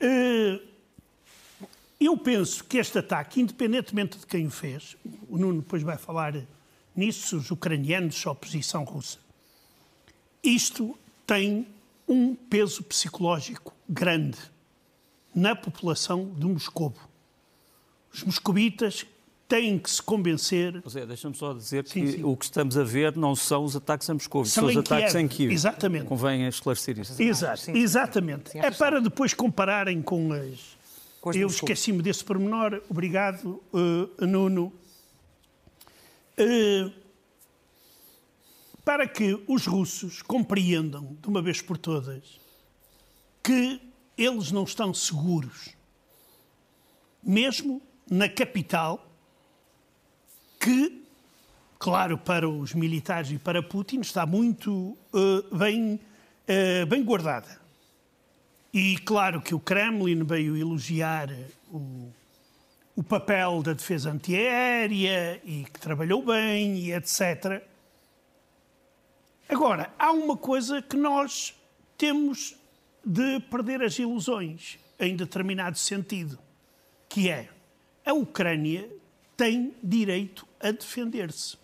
Uh, 0.00 0.60
eu 2.00 2.16
penso 2.16 2.62
que 2.64 2.78
este 2.78 2.98
ataque, 2.98 3.40
independentemente 3.40 4.18
de 4.18 4.26
quem 4.26 4.46
o 4.46 4.50
fez, 4.50 4.96
o 5.28 5.36
Nuno 5.36 5.60
depois 5.60 5.82
vai 5.82 5.98
falar 5.98 6.34
nisso, 6.94 7.36
os 7.36 7.50
ucranianos, 7.50 8.24
a 8.26 8.30
oposição 8.30 8.84
russa, 8.84 9.18
isto 10.42 10.96
tem 11.26 11.66
um 12.06 12.34
peso 12.34 12.82
psicológico 12.84 13.74
grande 13.88 14.38
na 15.34 15.54
população 15.54 16.32
de 16.36 16.46
Moscou. 16.46 16.94
Os 18.12 18.22
moscovitas 18.22 19.04
têm 19.48 19.78
que 19.78 19.90
se 19.90 20.02
convencer. 20.02 20.80
José, 20.84 21.06
deixa-me 21.06 21.34
só 21.34 21.54
dizer 21.54 21.86
sim, 21.88 22.04
que 22.04 22.12
sim. 22.12 22.24
o 22.24 22.36
que 22.36 22.44
estamos 22.44 22.76
a 22.76 22.84
ver 22.84 23.16
não 23.16 23.34
são 23.34 23.64
os 23.64 23.74
ataques 23.74 24.08
a 24.10 24.14
Moscou, 24.14 24.44
são, 24.44 24.64
são 24.64 24.70
os 24.70 24.76
ataques 24.76 25.12
Kiev. 25.12 25.24
em 25.24 25.28
Kiev. 25.28 25.52
Exatamente. 25.52 26.04
Convém 26.04 26.46
esclarecer 26.46 26.98
isso. 26.98 27.20
Exato, 27.20 27.62
sim, 27.62 27.72
exatamente. 27.72 28.56
é 28.56 28.70
para 28.70 29.00
depois 29.00 29.32
compararem 29.32 30.02
com 30.02 30.32
as. 30.32 30.76
Com 31.20 31.30
as 31.30 31.36
Eu 31.36 31.48
esqueci-me 31.48 32.02
desse 32.02 32.22
pormenor. 32.22 32.80
Obrigado, 32.88 33.60
uh, 33.72 34.26
Nuno. 34.26 34.72
Uh, 36.38 36.92
para 38.84 39.08
que 39.08 39.42
os 39.46 39.66
russos 39.66 40.22
compreendam, 40.22 41.16
de 41.20 41.28
uma 41.28 41.42
vez 41.42 41.60
por 41.60 41.76
todas, 41.76 42.38
que 43.42 43.80
eles 44.16 44.50
não 44.50 44.64
estão 44.64 44.94
seguros, 44.94 45.70
mesmo 47.22 47.82
na 48.10 48.28
capital, 48.28 49.07
que, 50.58 51.04
claro, 51.78 52.18
para 52.18 52.48
os 52.48 52.74
militares 52.74 53.30
e 53.30 53.38
para 53.38 53.62
Putin 53.62 54.00
está 54.00 54.26
muito 54.26 54.96
uh, 55.12 55.56
bem, 55.56 56.00
uh, 56.48 56.86
bem 56.86 57.02
guardada. 57.04 57.60
E 58.72 58.98
claro 58.98 59.40
que 59.40 59.54
o 59.54 59.60
Kremlin 59.60 60.24
veio 60.24 60.56
elogiar 60.56 61.30
o, 61.70 62.12
o 62.94 63.02
papel 63.02 63.62
da 63.62 63.72
defesa 63.72 64.10
antiaérea 64.10 65.40
e 65.44 65.64
que 65.64 65.80
trabalhou 65.80 66.22
bem 66.22 66.76
e 66.78 66.92
etc. 66.92 67.62
Agora, 69.48 69.92
há 69.98 70.12
uma 70.12 70.36
coisa 70.36 70.82
que 70.82 70.96
nós 70.96 71.54
temos 71.96 72.54
de 73.04 73.40
perder 73.50 73.82
as 73.82 73.98
ilusões 73.98 74.78
em 75.00 75.16
determinado 75.16 75.78
sentido, 75.78 76.38
que 77.08 77.30
é 77.30 77.48
a 78.04 78.12
Ucrânia 78.12 78.88
tem 79.38 79.74
direito 79.82 80.46
a 80.60 80.70
defender-se. 80.70 81.56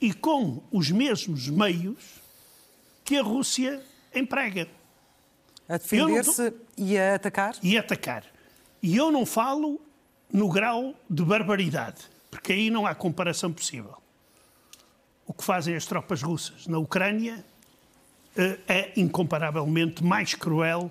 E 0.00 0.14
com 0.14 0.62
os 0.72 0.90
mesmos 0.90 1.48
meios 1.48 2.22
que 3.04 3.18
a 3.18 3.22
Rússia 3.22 3.82
emprega. 4.14 4.66
A 5.68 5.76
defender-se 5.76 6.54
e 6.78 6.96
a 6.96 7.16
atacar? 7.16 7.54
E 7.62 7.76
atacar. 7.76 8.24
E 8.82 8.96
eu 8.96 9.12
não 9.12 9.26
falo 9.26 9.78
no 10.32 10.48
grau 10.48 10.94
de 11.10 11.22
barbaridade, 11.22 12.08
porque 12.30 12.54
aí 12.54 12.70
não 12.70 12.86
há 12.86 12.94
comparação 12.94 13.52
possível 13.52 14.00
o 15.30 15.32
que 15.32 15.44
fazem 15.44 15.76
as 15.76 15.86
tropas 15.86 16.22
russas 16.22 16.66
na 16.66 16.76
Ucrânia 16.76 17.44
eh, 18.36 18.58
é 18.66 18.92
incomparavelmente 18.96 20.02
mais 20.02 20.34
cruel. 20.34 20.90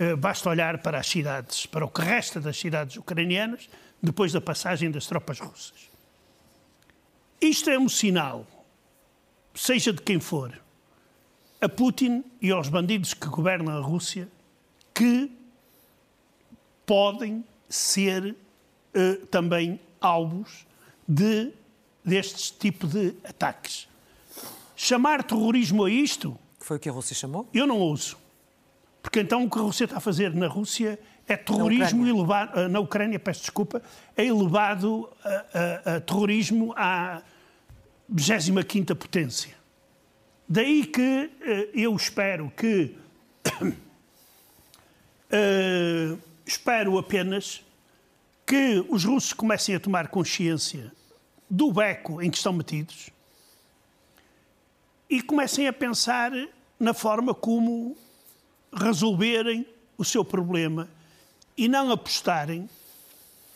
Eh, 0.00 0.16
basta 0.16 0.50
olhar 0.50 0.78
para 0.78 0.98
as 0.98 1.06
cidades, 1.06 1.64
para 1.64 1.84
o 1.84 1.88
que 1.88 2.00
resta 2.00 2.40
das 2.40 2.58
cidades 2.58 2.96
ucranianas, 2.96 3.70
depois 4.02 4.32
da 4.32 4.40
passagem 4.40 4.90
das 4.90 5.06
tropas 5.06 5.38
russas. 5.38 5.90
Isto 7.40 7.70
é 7.70 7.78
um 7.78 7.88
sinal, 7.88 8.46
seja 9.54 9.92
de 9.92 10.02
quem 10.02 10.18
for, 10.18 10.60
a 11.60 11.68
Putin 11.68 12.24
e 12.40 12.50
aos 12.50 12.68
bandidos 12.68 13.14
que 13.14 13.28
governam 13.28 13.76
a 13.76 13.80
Rússia, 13.80 14.28
que 14.92 15.30
podem 16.84 17.44
ser 17.68 18.34
eh, 18.92 19.14
também 19.30 19.80
alvos 20.00 20.66
de 21.06 21.52
deste 22.04 22.52
tipo 22.54 22.86
de 22.86 23.14
ataques. 23.24 23.88
Chamar 24.74 25.22
terrorismo 25.22 25.84
a 25.84 25.90
isto. 25.90 26.36
Foi 26.58 26.76
o 26.76 26.80
que 26.80 26.88
a 26.88 26.92
Rússia 26.92 27.14
chamou? 27.14 27.48
Eu 27.54 27.66
não 27.66 27.78
ouço. 27.78 28.18
Porque 29.00 29.20
então 29.20 29.44
o 29.44 29.50
que 29.50 29.58
a 29.58 29.62
Rússia 29.62 29.84
está 29.84 29.98
a 29.98 30.00
fazer 30.00 30.34
na 30.34 30.48
Rússia 30.48 30.98
é 31.28 31.36
terrorismo 31.36 32.04
na 32.04 32.10
elevado, 32.10 32.68
na 32.68 32.80
Ucrânia 32.80 33.18
peço 33.18 33.40
desculpa, 33.40 33.82
é 34.16 34.24
elevado 34.24 35.08
a, 35.24 35.28
a, 35.28 35.96
a 35.96 36.00
terrorismo 36.00 36.74
à 36.76 37.22
25 38.08 38.94
potência. 38.96 39.54
Daí 40.48 40.84
que 40.84 41.00
uh, 41.40 41.78
eu 41.78 41.94
espero 41.96 42.50
que. 42.56 42.96
uh, 45.30 46.18
espero 46.44 46.98
apenas 46.98 47.64
que 48.44 48.84
os 48.90 49.04
russos 49.04 49.32
comecem 49.32 49.74
a 49.74 49.80
tomar 49.80 50.08
consciência 50.08 50.92
do 51.48 51.72
beco 51.72 52.20
em 52.20 52.30
que 52.30 52.36
estão 52.36 52.52
metidos 52.52 53.10
e 55.08 55.22
comecem 55.22 55.68
a 55.68 55.72
pensar 55.72 56.32
na 56.78 56.92
forma 56.92 57.34
como 57.34 57.96
resolverem 58.72 59.66
o 59.96 60.04
seu 60.04 60.24
problema 60.24 60.88
e 61.56 61.68
não 61.68 61.90
apostarem 61.90 62.68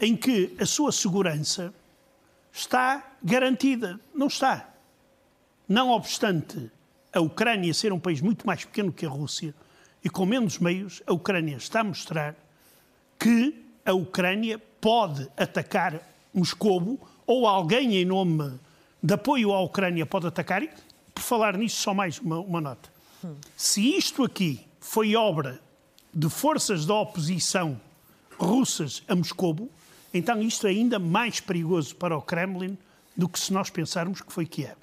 em 0.01 0.17
que 0.17 0.55
a 0.61 0.67
sua 0.67 0.93
segurança 0.93 1.73
está 2.53 3.13
garantida. 3.23 3.99
Não 4.15 4.27
está. 4.27 4.69
Não 5.69 5.91
obstante 5.91 6.71
a 7.13 7.21
Ucrânia 7.21 7.73
ser 7.73 7.93
um 7.93 7.99
país 7.99 8.21
muito 8.21 8.47
mais 8.47 8.65
pequeno 8.65 8.93
que 8.93 9.07
a 9.07 9.09
Rússia 9.09 9.55
e 10.05 10.09
com 10.09 10.25
menos 10.25 10.59
meios, 10.59 11.03
a 11.07 11.13
Ucrânia 11.13 11.57
está 11.57 11.81
a 11.81 11.85
mostrar 11.85 12.37
que 13.19 13.65
a 13.85 13.93
Ucrânia 13.93 14.59
pode 14.81 15.29
atacar 15.37 16.01
Moscovo 16.33 17.01
ou 17.27 17.47
alguém 17.47 17.97
em 17.97 18.05
nome 18.05 18.59
de 19.03 19.15
apoio 19.15 19.53
à 19.53 19.61
Ucrânia 19.61 20.07
pode 20.07 20.27
atacar. 20.27 20.63
E, 20.63 20.71
por 21.15 21.23
falar 21.23 21.57
nisso, 21.57 21.77
só 21.77 21.95
mais 21.95 22.19
uma, 22.19 22.39
uma 22.39 22.61
nota. 22.61 22.89
Se 23.57 23.97
isto 23.97 24.23
aqui 24.23 24.61
foi 24.79 25.17
obra 25.17 25.61
de 26.17 26.31
forças 26.31 26.87
da 26.87 26.95
oposição 26.95 27.79
russas 28.39 29.03
a 29.07 29.15
Moscou, 29.15 29.71
então 30.15 30.41
isto 30.41 30.67
é 30.67 30.71
ainda 30.71 30.99
mais 30.99 31.41
perigoso 31.41 31.95
para 31.95 32.17
o 32.17 32.23
Kremlin 32.23 32.79
do 33.15 33.29
que 33.29 33.39
se 33.39 33.53
nós 33.53 33.69
pensarmos 33.69 34.23
que 34.23 34.33
foi 34.33 34.47
Kiev. 34.47 34.77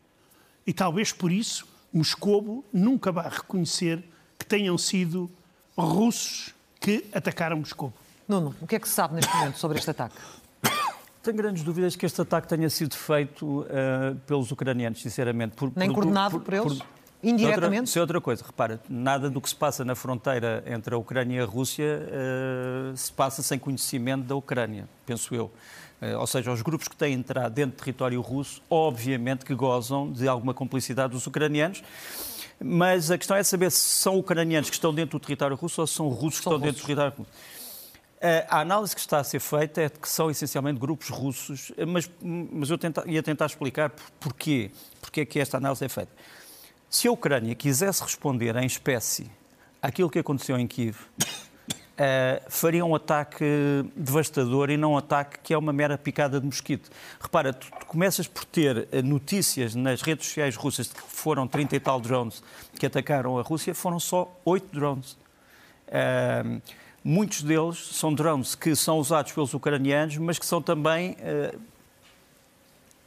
E 0.65 0.71
talvez 0.71 1.11
por 1.11 1.31
isso 1.31 1.67
Moscou 1.91 2.63
nunca 2.71 3.11
vá 3.11 3.23
reconhecer 3.23 4.03
que 4.37 4.45
tenham 4.45 4.77
sido 4.77 5.29
russos 5.75 6.53
que 6.79 7.03
atacaram 7.11 7.57
Moscou. 7.57 7.91
Nuno, 8.27 8.55
o 8.61 8.67
que 8.67 8.75
é 8.75 8.79
que 8.79 8.87
se 8.87 8.93
sabe 8.93 9.15
neste 9.15 9.35
momento 9.35 9.57
sobre 9.57 9.79
este 9.79 9.89
ataque? 9.89 10.15
Tenho 11.23 11.37
grandes 11.37 11.63
dúvidas 11.63 11.95
que 11.95 12.05
este 12.05 12.21
ataque 12.21 12.47
tenha 12.47 12.69
sido 12.69 12.95
feito 12.95 13.61
uh, 13.61 14.15
pelos 14.27 14.51
ucranianos, 14.51 15.01
sinceramente. 15.01 15.55
Por, 15.55 15.71
Nem 15.75 15.89
por, 15.89 15.95
coordenado 15.95 16.39
por, 16.39 16.43
por 16.45 16.53
eles? 16.53 16.77
Por, 16.79 16.87
Indiretamente? 17.23 17.87
Isso 17.87 17.97
é 17.97 18.01
outra 18.01 18.19
coisa. 18.19 18.43
Repara, 18.45 18.81
nada 18.89 19.29
do 19.29 19.39
que 19.39 19.47
se 19.47 19.55
passa 19.55 19.85
na 19.85 19.95
fronteira 19.95 20.61
entre 20.67 20.93
a 20.93 20.97
Ucrânia 20.97 21.37
e 21.37 21.39
a 21.39 21.45
Rússia 21.45 22.01
uh, 22.03 22.97
se 22.97 23.11
passa 23.13 23.41
sem 23.41 23.57
conhecimento 23.57 24.25
da 24.25 24.35
Ucrânia, 24.35 24.89
penso 25.05 25.33
eu. 25.33 25.45
Uh, 26.01 26.19
ou 26.19 26.27
seja, 26.27 26.51
os 26.51 26.61
grupos 26.61 26.89
que 26.89 26.97
têm 26.97 27.13
entrado 27.13 27.53
dentro 27.53 27.77
do 27.77 27.79
território 27.79 28.19
russo, 28.19 28.61
obviamente 28.69 29.45
que 29.45 29.55
gozam 29.55 30.11
de 30.11 30.27
alguma 30.27 30.53
complicidade 30.53 31.13
dos 31.13 31.25
ucranianos. 31.25 31.81
Mas 32.61 33.09
a 33.09 33.17
questão 33.17 33.37
é 33.37 33.43
saber 33.43 33.71
se 33.71 33.79
são 33.79 34.19
ucranianos 34.19 34.69
que 34.69 34.75
estão 34.75 34.93
dentro 34.93 35.17
do 35.17 35.21
território 35.21 35.55
russo 35.55 35.79
ou 35.79 35.87
se 35.87 35.93
são 35.93 36.09
russos 36.09 36.39
que 36.39 36.43
são 36.43 36.53
estão 36.53 36.59
russos. 36.59 36.65
dentro 36.65 36.81
do 36.81 36.85
território 36.85 37.13
russo. 37.17 37.31
A 38.47 38.61
análise 38.61 38.95
que 38.95 39.01
está 39.01 39.19
a 39.19 39.23
ser 39.23 39.41
feita 39.41 39.81
é 39.81 39.89
de 39.89 39.99
que 39.99 40.07
são 40.07 40.31
essencialmente 40.31 40.79
grupos 40.79 41.09
russos, 41.09 41.73
mas, 41.85 42.09
mas 42.21 42.69
eu 42.69 42.77
tenta, 42.77 43.03
ia 43.05 43.21
tentar 43.21 43.47
explicar 43.47 43.91
porquê, 44.17 44.71
porque 45.01 45.21
é 45.21 45.25
que 45.25 45.39
esta 45.41 45.57
análise 45.57 45.83
é 45.83 45.89
feita. 45.89 46.11
Se 46.93 47.07
a 47.07 47.11
Ucrânia 47.11 47.55
quisesse 47.55 48.03
responder 48.03 48.55
em 48.55 48.67
espécie 48.67 49.25
àquilo 49.81 50.11
que 50.11 50.19
aconteceu 50.19 50.59
em 50.59 50.67
Kiev, 50.67 50.95
uh, 50.95 51.25
faria 52.47 52.85
um 52.85 52.93
ataque 52.93 53.43
devastador 53.95 54.69
e 54.69 54.77
não 54.77 54.91
um 54.93 54.97
ataque 54.97 55.39
que 55.39 55.55
é 55.55 55.57
uma 55.57 55.73
mera 55.73 55.97
picada 55.97 56.39
de 56.39 56.45
mosquito. 56.45 56.91
Repara, 57.19 57.51
tu, 57.51 57.67
tu 57.79 57.87
começas 57.87 58.27
por 58.27 58.45
ter 58.45 58.87
eh, 58.91 59.01
notícias 59.01 59.73
nas 59.73 60.03
redes 60.03 60.27
sociais 60.27 60.55
russas 60.55 60.87
de 60.87 60.93
que 60.93 61.01
foram 61.01 61.47
30 61.47 61.75
e 61.75 61.79
tal 61.79 61.99
drones 61.99 62.43
que 62.77 62.85
atacaram 62.85 63.39
a 63.39 63.41
Rússia, 63.41 63.73
foram 63.73 63.99
só 63.99 64.31
8 64.45 64.71
drones. 64.71 65.13
Uh, 65.87 66.61
Muitos 67.05 67.43
deles 67.43 67.77
são 67.91 68.13
drones 68.13 68.55
que 68.55 68.77
são 68.77 68.97
usados 68.97 69.33
pelos 69.33 69.53
ucranianos, 69.53 70.15
mas 70.17 70.39
que 70.39 70.45
são 70.45 70.61
também 70.61 71.17
uh, 71.19 71.59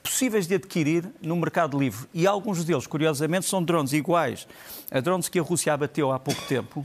possíveis 0.09 0.47
de 0.47 0.55
adquirir 0.55 1.05
no 1.21 1.37
mercado 1.37 1.79
livre. 1.79 2.07
E 2.13 2.27
alguns 2.27 2.65
deles, 2.65 2.87
curiosamente, 2.87 3.47
são 3.47 3.63
drones 3.63 3.93
iguais 3.93 4.47
a 4.91 5.01
drones 5.01 5.29
que 5.29 5.39
a 5.39 5.43
Rússia 5.43 5.73
abateu 5.73 6.13
há 6.13 6.19
pouco 6.19 6.41
tempo, 6.47 6.81
uh, 6.81 6.85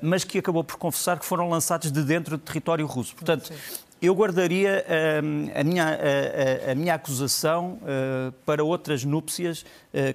mas 0.00 0.24
que 0.24 0.38
acabou 0.38 0.64
por 0.64 0.76
confessar 0.76 1.18
que 1.18 1.24
foram 1.24 1.48
lançados 1.48 1.90
de 1.90 2.02
dentro 2.02 2.36
do 2.36 2.42
território 2.42 2.86
russo. 2.86 3.14
Portanto, 3.14 3.52
eu 4.00 4.14
guardaria 4.14 4.84
uh, 4.86 5.60
a, 5.60 5.64
minha, 5.64 5.86
a, 5.86 6.72
a, 6.72 6.74
minha 6.74 6.94
acusação 6.94 7.78
para 8.46 8.64
outras 8.64 9.04
núpcias 9.04 9.64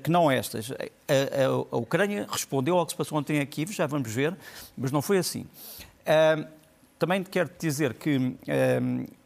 que 0.04 0.10
não 0.10 0.32
estas. 0.32 0.72
A, 0.72 1.76
a, 1.76 1.78
Ucrânia 1.78 2.26
respondeu 2.30 2.78
ao 2.78 2.86
que 2.86 2.94
se 2.94 2.98
passou 2.98 3.18
ontem 3.18 3.40
aqui, 3.40 3.66
já 3.72 3.86
vamos 3.86 4.12
ver, 4.12 4.36
mas 4.76 4.92
não 4.92 5.02
foi 5.02 5.20
assim 5.20 5.46
também 6.98 7.24
quero 7.24 7.50
dizer 7.60 7.94
que 7.94 8.36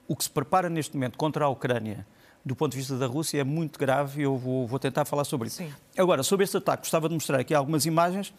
o 0.07 0.15
que 0.15 0.23
se 0.23 0.29
prepara 0.29 0.69
neste 0.69 0.95
momento 0.95 1.17
contra 1.17 1.45
a 1.45 1.49
Ucrânia, 1.49 2.05
do 2.49 2.55
ponto 2.55 2.71
de 2.71 2.79
vista 2.79 2.97
da 2.97 3.05
Rússia, 3.05 3.39
é 3.39 3.43
muito 3.43 3.77
grave 3.77 4.21
e 4.21 4.23
eu 4.23 4.35
vou, 4.35 4.65
vou 4.67 4.79
tentar 4.79 5.05
falar 5.05 5.23
sobre 5.23 5.47
isso. 5.47 5.57
Sim. 5.57 5.71
Agora, 5.95 6.23
sobre 6.23 6.43
este 6.43 6.57
ataque, 6.57 6.81
gostava 6.81 7.07
de 7.07 7.13
mostrar 7.13 7.39
aqui 7.39 7.53
algumas 7.53 7.85
imagens. 7.85 8.33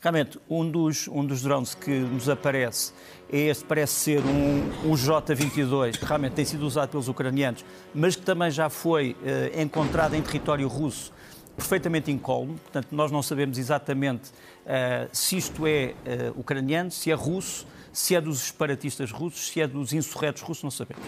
Realmente, 0.00 0.38
um 0.50 0.68
dos, 0.68 1.06
um 1.06 1.24
dos 1.24 1.42
drones 1.42 1.74
que 1.74 1.90
nos 1.90 2.28
aparece 2.28 2.92
é 3.32 3.38
este, 3.38 3.64
parece 3.64 3.92
ser 3.92 4.20
um, 4.20 4.90
um 4.90 4.96
J-22, 4.96 5.96
que 5.96 6.04
realmente 6.04 6.32
tem 6.32 6.44
sido 6.44 6.66
usado 6.66 6.90
pelos 6.90 7.08
ucranianos, 7.08 7.64
mas 7.94 8.16
que 8.16 8.22
também 8.22 8.50
já 8.50 8.68
foi 8.68 9.12
uh, 9.22 9.60
encontrado 9.60 10.14
em 10.14 10.22
território 10.22 10.66
russo 10.66 11.12
perfeitamente 11.56 12.10
incólume, 12.10 12.56
portanto, 12.58 12.88
nós 12.92 13.10
não 13.10 13.20
sabemos 13.20 13.58
exatamente 13.58 14.30
uh, 14.30 15.08
se 15.12 15.36
isto 15.36 15.66
é 15.66 15.94
uh, 16.34 16.40
ucraniano, 16.40 16.90
se 16.90 17.10
é 17.10 17.14
russo, 17.14 17.66
se 17.92 18.14
é 18.14 18.20
dos 18.20 18.40
separatistas 18.40 19.10
russos, 19.10 19.48
se 19.48 19.60
é 19.60 19.66
dos 19.66 19.92
insurretos 19.92 20.42
russos, 20.42 20.64
não 20.64 20.70
sabemos. 20.70 21.04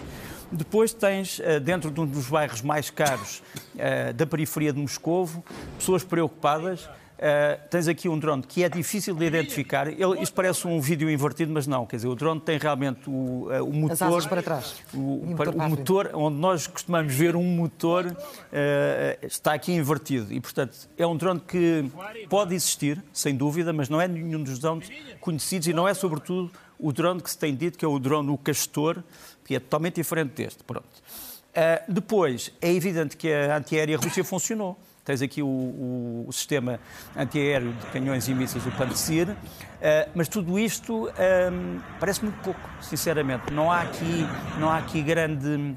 Depois 0.51 0.93
tens, 0.93 1.39
uh, 1.39 1.59
dentro 1.61 1.89
de 1.91 1.99
um 1.99 2.05
dos 2.05 2.27
bairros 2.27 2.61
mais 2.61 2.89
caros 2.89 3.41
da 4.15 4.27
periferia 4.27 4.71
de 4.71 4.79
Moscovo, 4.79 5.43
pessoas 5.77 6.03
preocupadas 6.03 6.87
Uh, 7.21 7.61
tens 7.69 7.87
aqui 7.87 8.09
um 8.09 8.17
drone 8.17 8.41
que 8.41 8.63
é 8.63 8.69
difícil 8.69 9.13
de 9.13 9.23
identificar. 9.23 9.87
Ele, 9.87 10.19
isto 10.23 10.33
parece 10.33 10.67
um 10.67 10.81
vídeo 10.81 11.07
invertido, 11.07 11.53
mas 11.53 11.67
não. 11.67 11.85
Quer 11.85 11.97
dizer, 11.97 12.07
o 12.07 12.15
drone 12.15 12.41
tem 12.41 12.57
realmente 12.57 13.07
o, 13.07 13.47
uh, 13.47 13.63
o 13.63 13.71
motor. 13.71 13.91
As 13.91 14.01
asas 14.01 14.25
para 14.25 14.41
trás. 14.41 14.75
O, 14.91 15.35
para, 15.37 15.51
o 15.51 15.69
motor, 15.69 16.09
onde 16.15 16.37
nós 16.37 16.65
costumamos 16.65 17.13
ver 17.13 17.35
um 17.35 17.43
motor, 17.43 18.07
uh, 18.07 18.17
está 19.21 19.53
aqui 19.53 19.71
invertido. 19.71 20.33
E, 20.33 20.41
portanto, 20.41 20.75
é 20.97 21.05
um 21.05 21.15
drone 21.15 21.39
que 21.41 21.85
pode 22.27 22.55
existir, 22.55 22.99
sem 23.13 23.35
dúvida, 23.35 23.71
mas 23.71 23.87
não 23.87 24.01
é 24.01 24.07
nenhum 24.07 24.41
dos 24.41 24.57
drones 24.57 24.89
conhecidos 25.19 25.67
e 25.67 25.73
não 25.73 25.87
é, 25.87 25.93
sobretudo, 25.93 26.51
o 26.81 26.91
drone 26.91 27.21
que 27.21 27.29
se 27.29 27.37
tem 27.37 27.55
dito 27.55 27.77
que 27.77 27.85
é 27.85 27.87
o 27.87 27.99
drone 27.99 28.29
o 28.29 28.37
Castor, 28.37 29.03
que 29.45 29.55
é 29.55 29.59
totalmente 29.59 29.95
diferente 29.95 30.33
deste. 30.33 30.63
Pronto. 30.63 30.87
depois, 31.87 32.51
é 32.61 32.71
evidente 32.71 33.15
que 33.15 33.31
a 33.31 33.57
antiaérea 33.57 33.97
Rússia 33.97 34.23
funcionou. 34.23 34.77
Tens 35.03 35.21
aqui 35.21 35.41
o, 35.41 35.47
o, 35.47 36.25
o 36.27 36.31
sistema 36.31 36.79
antiaéreo 37.17 37.73
de 37.73 37.85
canhões 37.87 38.27
e 38.27 38.35
mísseis, 38.35 38.65
o 38.67 38.71
Pantsir, 38.71 39.29
uh, 39.29 39.35
mas 40.13 40.27
tudo 40.27 40.59
isto 40.59 41.09
ehm, 41.17 41.79
parece 41.99 42.23
muito 42.23 42.39
pouco, 42.43 42.59
sinceramente. 42.81 43.51
Não 43.51 43.71
há 43.71 43.81
aqui, 43.81 44.27
não 44.59 44.69
há 44.69 44.77
aqui 44.77 45.01
grande, 45.01 45.75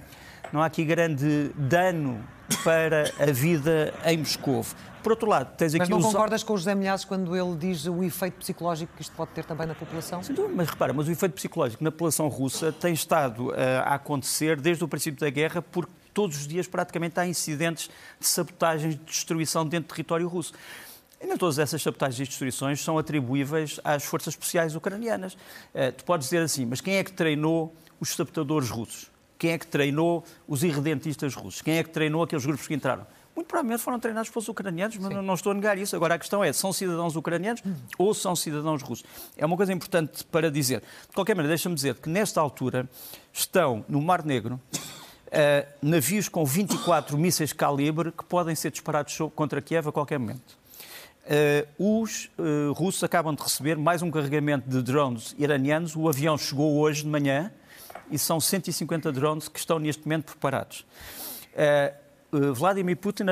não 0.53 0.61
há 0.61 0.67
aqui 0.67 0.85
grande 0.85 1.51
dano 1.57 2.23
para 2.63 3.13
a 3.19 3.33
vida 3.33 3.93
em 4.05 4.19
Moscou. 4.19 4.65
Por 5.05 5.13
outro 5.13 5.29
lado, 5.29 5.55
tens 5.55 5.75
aqui 5.75 5.81
Mas 5.81 5.89
não 5.91 5.99
os... 5.99 6.07
concordas 6.07 6.43
com 6.43 6.55
o 6.55 6.57
José 6.57 6.75
Milhazes 6.75 7.05
quando 7.05 7.37
ele 7.37 7.55
diz 7.57 7.85
o 7.85 8.03
efeito 8.03 8.39
psicológico 8.39 8.91
que 8.97 9.03
isto 9.03 9.15
pode 9.15 9.33
ter 9.33 9.45
também 9.45 9.67
na 9.67 9.75
população? 9.75 10.23
Sim, 10.23 10.35
mas 10.55 10.71
repara, 10.71 10.95
mas 10.95 11.07
o 11.07 11.13
efeito 11.13 11.35
psicológico 11.35 11.85
na 11.85 11.91
população 11.91 12.27
russa 12.29 12.73
tem 12.73 12.95
estado 12.95 13.49
uh, 13.49 13.55
a 13.85 13.97
acontecer 13.97 14.59
desde 14.59 14.83
o 14.83 14.89
princípio 14.89 15.21
da 15.21 15.29
guerra 15.29 15.61
porque 15.61 15.93
todos 16.15 16.39
os 16.39 16.49
dias 16.49 16.67
praticamente 16.67 17.21
há 17.21 17.27
incidentes 17.27 17.91
de 18.19 18.27
sabotagens, 18.27 18.95
de 18.95 19.05
destruição 19.05 19.67
dentro 19.67 19.89
do 19.89 19.91
território 19.91 20.27
russo. 20.27 20.55
E 21.21 21.27
nem 21.27 21.37
todas 21.37 21.59
essas 21.59 21.83
sabotagens 21.83 22.21
e 22.21 22.25
destruições 22.25 22.83
são 22.83 22.97
atribuíveis 22.97 23.79
às 23.85 24.05
forças 24.05 24.33
especiais 24.33 24.75
ucranianas. 24.75 25.35
Uh, 25.35 25.93
tu 25.95 26.03
podes 26.07 26.29
dizer 26.29 26.41
assim, 26.43 26.65
mas 26.65 26.81
quem 26.81 26.97
é 26.97 27.05
que 27.05 27.13
treinou 27.13 27.75
os 28.01 28.09
sabotadores 28.15 28.71
russos? 28.71 29.14
Quem 29.45 29.53
é 29.53 29.59
que 29.59 29.67
treinou 29.67 30.25
os 30.49 30.65
irredentistas 30.65 31.35
russos? 31.35 31.61
Quem 31.61 31.77
é 31.77 31.83
que 31.83 31.91
treinou 31.91 32.23
aqueles 32.23 32.47
grupos 32.47 32.67
que 32.67 32.73
entraram? 32.73 33.07
Muito 33.37 33.47
provavelmente 33.47 33.83
foram 33.83 34.01
treinados 34.01 34.31
pelos 34.31 34.49
ucranianos, 34.49 34.97
mas 34.97 35.09
Sim. 35.13 35.21
não 35.21 35.35
estou 35.35 35.53
a 35.53 35.55
negar 35.55 35.77
isso. 35.77 35.95
Agora 35.95 36.15
a 36.15 36.19
questão 36.19 36.43
é, 36.43 36.51
são 36.51 36.73
cidadãos 36.73 37.15
ucranianos 37.15 37.63
ou 37.99 38.15
são 38.15 38.35
cidadãos 38.35 38.81
russos? 38.81 39.05
É 39.37 39.45
uma 39.45 39.55
coisa 39.55 39.71
importante 39.71 40.25
para 40.25 40.51
dizer. 40.51 40.81
De 40.81 41.15
qualquer 41.15 41.35
maneira, 41.35 41.51
deixa-me 41.51 41.75
dizer 41.75 41.97
que 41.97 42.09
nesta 42.09 42.41
altura 42.41 42.89
estão 43.35 43.85
no 43.87 44.01
Mar 44.01 44.25
Negro 44.25 44.55
uh, 44.55 45.67
navios 45.83 46.27
com 46.27 46.43
24 46.43 47.19
mísseis 47.19 47.53
calibre 47.53 48.13
que 48.13 48.25
podem 48.25 48.55
ser 48.55 48.71
disparados 48.71 49.15
contra 49.35 49.61
Kiev 49.61 49.89
a 49.89 49.93
qualquer 49.93 50.19
momento. 50.19 50.57
Uh, 51.79 52.01
os 52.03 52.31
uh, 52.39 52.73
russos 52.73 53.05
acabam 53.05 53.35
de 53.35 53.43
receber 53.43 53.77
mais 53.77 54.01
um 54.01 54.11
carregamento 54.11 54.71
de 54.71 54.81
drones 54.81 55.35
iranianos. 55.39 55.95
O 55.95 56.09
avião 56.09 56.39
chegou 56.39 56.79
hoje 56.79 57.03
de 57.03 57.09
manhã 57.09 57.53
e 58.11 58.19
são 58.19 58.41
150 58.41 59.13
drones 59.13 59.49
que 59.49 59.59
estão 59.59 59.79
neste 59.79 60.05
momento 60.07 60.27
preparados. 60.27 60.87
Uh, 61.53 62.05
Vladimir 62.53 62.97
Putin 62.97 63.27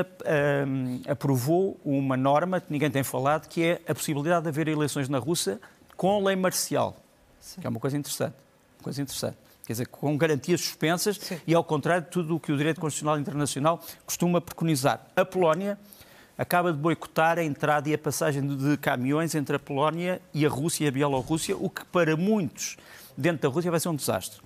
aprovou 1.08 1.80
uma 1.84 2.16
norma 2.16 2.60
que 2.60 2.70
ninguém 2.72 2.88
tem 2.88 3.02
falado, 3.02 3.48
que 3.48 3.64
é 3.64 3.82
a 3.88 3.94
possibilidade 3.94 4.44
de 4.44 4.48
haver 4.48 4.68
eleições 4.68 5.08
na 5.08 5.18
Rússia 5.18 5.60
com 5.96 6.22
lei 6.22 6.36
marcial, 6.36 6.96
Sim. 7.40 7.60
que 7.60 7.66
é 7.66 7.70
uma 7.70 7.80
coisa 7.80 7.96
interessante. 7.96 8.36
Uma 8.78 8.84
coisa 8.84 9.02
interessante 9.02 9.36
quer 9.66 9.72
dizer, 9.74 9.86
com 9.86 10.16
garantias 10.16 10.60
suspensas 10.60 11.16
Sim. 11.16 11.40
e 11.46 11.54
ao 11.54 11.64
contrário 11.64 12.04
de 12.04 12.10
tudo 12.10 12.36
o 12.36 12.40
que 12.40 12.52
o 12.52 12.56
direito 12.56 12.80
constitucional 12.80 13.18
internacional 13.18 13.82
costuma 14.04 14.40
preconizar. 14.40 15.06
A 15.14 15.24
Polónia 15.24 15.78
acaba 16.36 16.72
de 16.72 16.78
boicotar 16.78 17.38
a 17.38 17.44
entrada 17.44 17.88
e 17.88 17.94
a 17.94 17.98
passagem 17.98 18.44
de 18.56 18.76
caminhões 18.78 19.34
entre 19.34 19.56
a 19.56 19.58
Polónia 19.58 20.20
e 20.34 20.44
a 20.44 20.48
Rússia 20.48 20.84
e 20.84 20.88
a 20.88 20.90
Bielorrússia, 20.90 21.56
o 21.56 21.70
que 21.70 21.84
para 21.86 22.16
muitos 22.16 22.76
dentro 23.16 23.42
da 23.42 23.54
Rússia 23.54 23.70
vai 23.70 23.78
ser 23.78 23.88
um 23.88 23.96
desastre. 23.96 24.40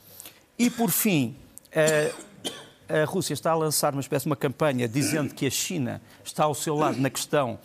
E 0.58 0.70
por 0.70 0.90
fim, 0.90 1.36
a, 2.88 3.02
a 3.02 3.04
Rússia 3.04 3.34
está 3.34 3.50
a 3.50 3.54
lançar 3.54 3.92
uma 3.92 4.00
espécie 4.00 4.24
de 4.24 4.30
uma 4.30 4.36
campanha 4.36 4.88
dizendo 4.88 5.34
que 5.34 5.46
a 5.46 5.50
China 5.50 6.00
está 6.24 6.44
ao 6.44 6.54
seu 6.54 6.74
lado 6.74 6.98
na 6.98 7.10
questão 7.10 7.58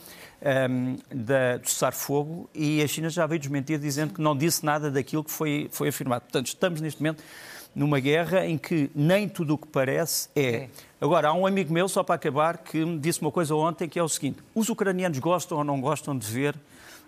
um, 0.70 0.98
da, 1.10 1.58
do 1.58 1.70
cessar-fogo 1.70 2.50
e 2.54 2.82
a 2.82 2.88
China 2.88 3.10
já 3.10 3.26
veio 3.26 3.40
desmentir 3.40 3.80
dizendo 3.80 4.14
que 4.14 4.22
não 4.22 4.36
disse 4.36 4.66
nada 4.66 4.92
daquilo 4.92 5.24
que 5.24 5.32
foi, 5.32 5.70
foi 5.72 5.88
afirmado. 5.88 6.24
Portanto, 6.24 6.48
estamos 6.48 6.82
neste 6.82 7.02
momento 7.02 7.24
numa 7.74 8.00
guerra 8.00 8.46
em 8.46 8.58
que 8.58 8.92
nem 8.94 9.30
tudo 9.30 9.54
o 9.54 9.58
que 9.58 9.68
parece 9.68 10.28
é. 10.36 10.68
Agora, 11.00 11.30
há 11.30 11.34
um 11.34 11.48
amigo 11.48 11.72
meu, 11.72 11.88
só 11.88 12.04
para 12.04 12.16
acabar, 12.16 12.58
que 12.58 12.84
me 12.84 13.00
disse 13.00 13.22
uma 13.22 13.32
coisa 13.32 13.56
ontem 13.56 13.88
que 13.88 13.98
é 13.98 14.04
o 14.04 14.10
seguinte: 14.10 14.40
os 14.54 14.68
ucranianos 14.68 15.20
gostam 15.20 15.60
ou 15.60 15.64
não 15.64 15.80
gostam 15.80 16.18
de 16.18 16.28
ver 16.28 16.56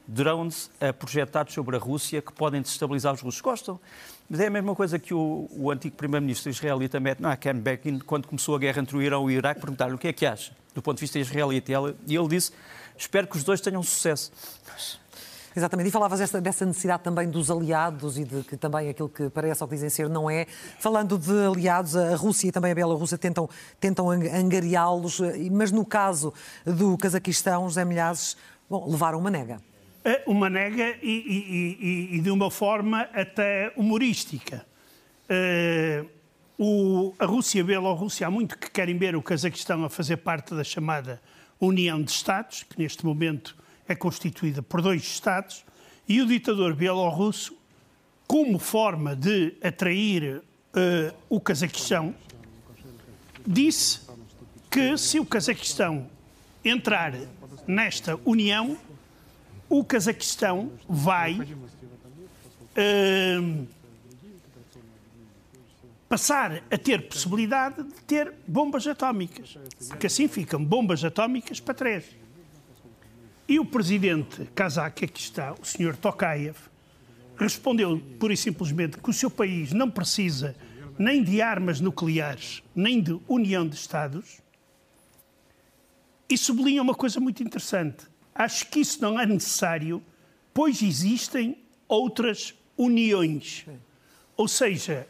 drones 0.08 0.70
projetados 1.00 1.54
sobre 1.54 1.76
a 1.76 1.80
Rússia 1.80 2.22
que 2.22 2.32
podem 2.34 2.62
desestabilizar 2.62 3.14
os 3.14 3.22
russos? 3.22 3.42
Gostam. 3.42 3.80
Mas 4.30 4.40
é 4.40 4.48
a 4.48 4.50
mesma 4.50 4.76
coisa 4.76 4.98
que 4.98 5.14
o, 5.14 5.50
o 5.52 5.72
antigo 5.72 5.96
primeiro-ministro 5.96 6.50
israelita 6.50 7.00
Metnaah 7.00 7.38
Ken 7.38 7.56
Begin, 7.56 8.00
quando 8.00 8.28
começou 8.28 8.56
a 8.56 8.60
guerra 8.60 8.82
entre 8.82 8.98
o 8.98 9.02
Irão 9.02 9.30
e 9.30 9.36
o 9.36 9.38
Iraque, 9.38 9.62
perguntaram 9.62 9.96
o 9.96 9.98
que 9.98 10.08
é 10.08 10.14
que 10.14 10.26
acha 10.26 10.54
do 10.74 10.82
ponto 10.82 10.98
de 10.98 11.02
vista 11.02 11.20
israelita. 11.20 11.72
E 12.08 12.16
ele 12.16 12.28
disse 12.28 12.52
Espero 12.98 13.28
que 13.28 13.38
os 13.38 13.44
dois 13.44 13.60
tenham 13.60 13.82
sucesso. 13.84 14.32
Exatamente, 15.56 15.90
e 15.90 15.92
falavas 15.92 16.20
dessa 16.20 16.42
necessidade 16.42 17.04
também 17.04 17.30
dos 17.30 17.52
aliados 17.52 18.18
e 18.18 18.24
de 18.24 18.44
que 18.44 18.58
também 18.58 18.90
aquilo 18.90 19.08
que 19.08 19.30
parece 19.30 19.62
ou 19.62 19.68
que 19.68 19.76
dizem 19.76 19.90
ser 19.90 20.10
não 20.10 20.30
é. 20.30 20.48
Falando 20.80 21.18
de 21.18 21.46
aliados, 21.46 21.96
a 21.96 22.16
Rússia 22.16 22.48
e 22.48 22.52
também 22.52 22.72
a 22.72 22.76
Bielorrússia 22.76 23.20
tentam, 23.20 23.48
tentam 23.80 24.10
angariá-los, 24.10 25.20
mas 25.52 25.72
no 25.72 25.86
caso 25.86 26.34
do 26.66 26.98
Cazaquistão, 26.98 27.66
José 27.66 27.86
Milhazes, 27.86 28.36
bom, 28.68 28.90
levaram 28.90 29.20
uma 29.20 29.30
nega. 29.30 29.62
É, 30.06 30.22
uma 30.28 30.50
nega 30.50 30.98
e, 31.02 31.12
e, 31.12 31.88
e, 32.14 32.18
e 32.18 32.20
de 32.20 32.30
uma 32.30 32.52
forma 32.52 33.02
até 33.14 33.72
humorística. 33.78 34.66
Uh, 35.30 36.10
o, 36.58 37.16
a 37.18 37.26
Rússia 37.26 37.60
e 37.60 37.62
a 37.62 37.64
Bielorrússia 37.64 38.28
há 38.28 38.32
muito 38.32 38.58
que 38.58 38.70
querem 38.70 38.98
ver 38.98 39.16
o 39.16 39.22
Cazaquistão 39.22 39.84
a 39.86 39.90
fazer 39.90 40.18
parte 40.18 40.54
da 40.54 40.64
chamada 40.64 41.22
União 41.60 42.02
de 42.02 42.12
Estados, 42.12 42.64
que 42.64 42.78
neste 42.78 43.06
momento 43.06 43.56
é 43.88 43.96
constituída 43.96 44.62
por 44.62 44.82
dois 44.82 45.04
Estados, 45.04 45.66
e 46.08 46.22
o 46.22 46.28
ditador 46.28 46.76
bielorrusso, 46.76 47.56
como 48.28 48.60
forma 48.60 49.16
de 49.16 49.54
atrair 49.64 50.38
uh, 50.38 51.16
o 51.30 51.40
Cazaquistão, 51.40 52.14
disse 53.48 54.02
que 54.70 54.98
se 54.98 55.20
o 55.20 55.26
Cazaquistão 55.26 56.10
entrar 56.64 57.14
nesta 57.66 58.20
União, 58.26 58.78
o 59.74 59.84
Cazaquistão 59.84 60.72
vai 60.88 61.34
uh, 62.78 63.68
passar 66.08 66.64
a 66.70 66.78
ter 66.78 67.08
possibilidade 67.08 67.82
de 67.82 67.94
ter 68.04 68.32
bombas 68.48 68.86
atómicas, 68.86 69.58
porque 69.88 70.06
assim 70.06 70.28
ficam 70.28 70.64
bombas 70.64 71.04
atómicas 71.04 71.60
para 71.60 71.74
três. 71.74 72.06
E 73.48 73.60
o 73.60 73.66
presidente 73.66 74.46
kazakh, 74.54 75.06
aqui 75.06 75.20
está, 75.20 75.56
o 75.60 75.66
senhor 75.66 75.98
Tokayev, 75.98 76.56
respondeu 77.36 78.00
pura 78.20 78.34
e 78.34 78.38
simplesmente 78.38 79.00
que 79.00 79.10
o 79.10 79.14
seu 79.14 79.32
país 79.32 79.74
não 79.74 79.90
precisa 79.90 80.56
nem 81.00 81.24
de 81.24 81.42
armas 81.42 81.80
nucleares, 81.80 82.62
nem 82.76 83.02
de 83.02 83.20
união 83.28 83.68
de 83.68 83.76
Estados, 83.76 84.40
e 86.30 86.38
sublinha 86.38 86.84
uma 86.84 86.94
coisa 86.94 87.20
muito 87.20 87.42
interessante. 87.42 88.13
Acho 88.36 88.68
que 88.68 88.80
isso 88.80 89.02
não 89.02 89.20
é 89.20 89.26
necessário, 89.26 90.02
pois 90.54 90.82
existem 90.82 91.58
outras 91.88 92.54
uniões. 92.78 93.66
Ou 94.36 94.48
seja, 94.48 95.08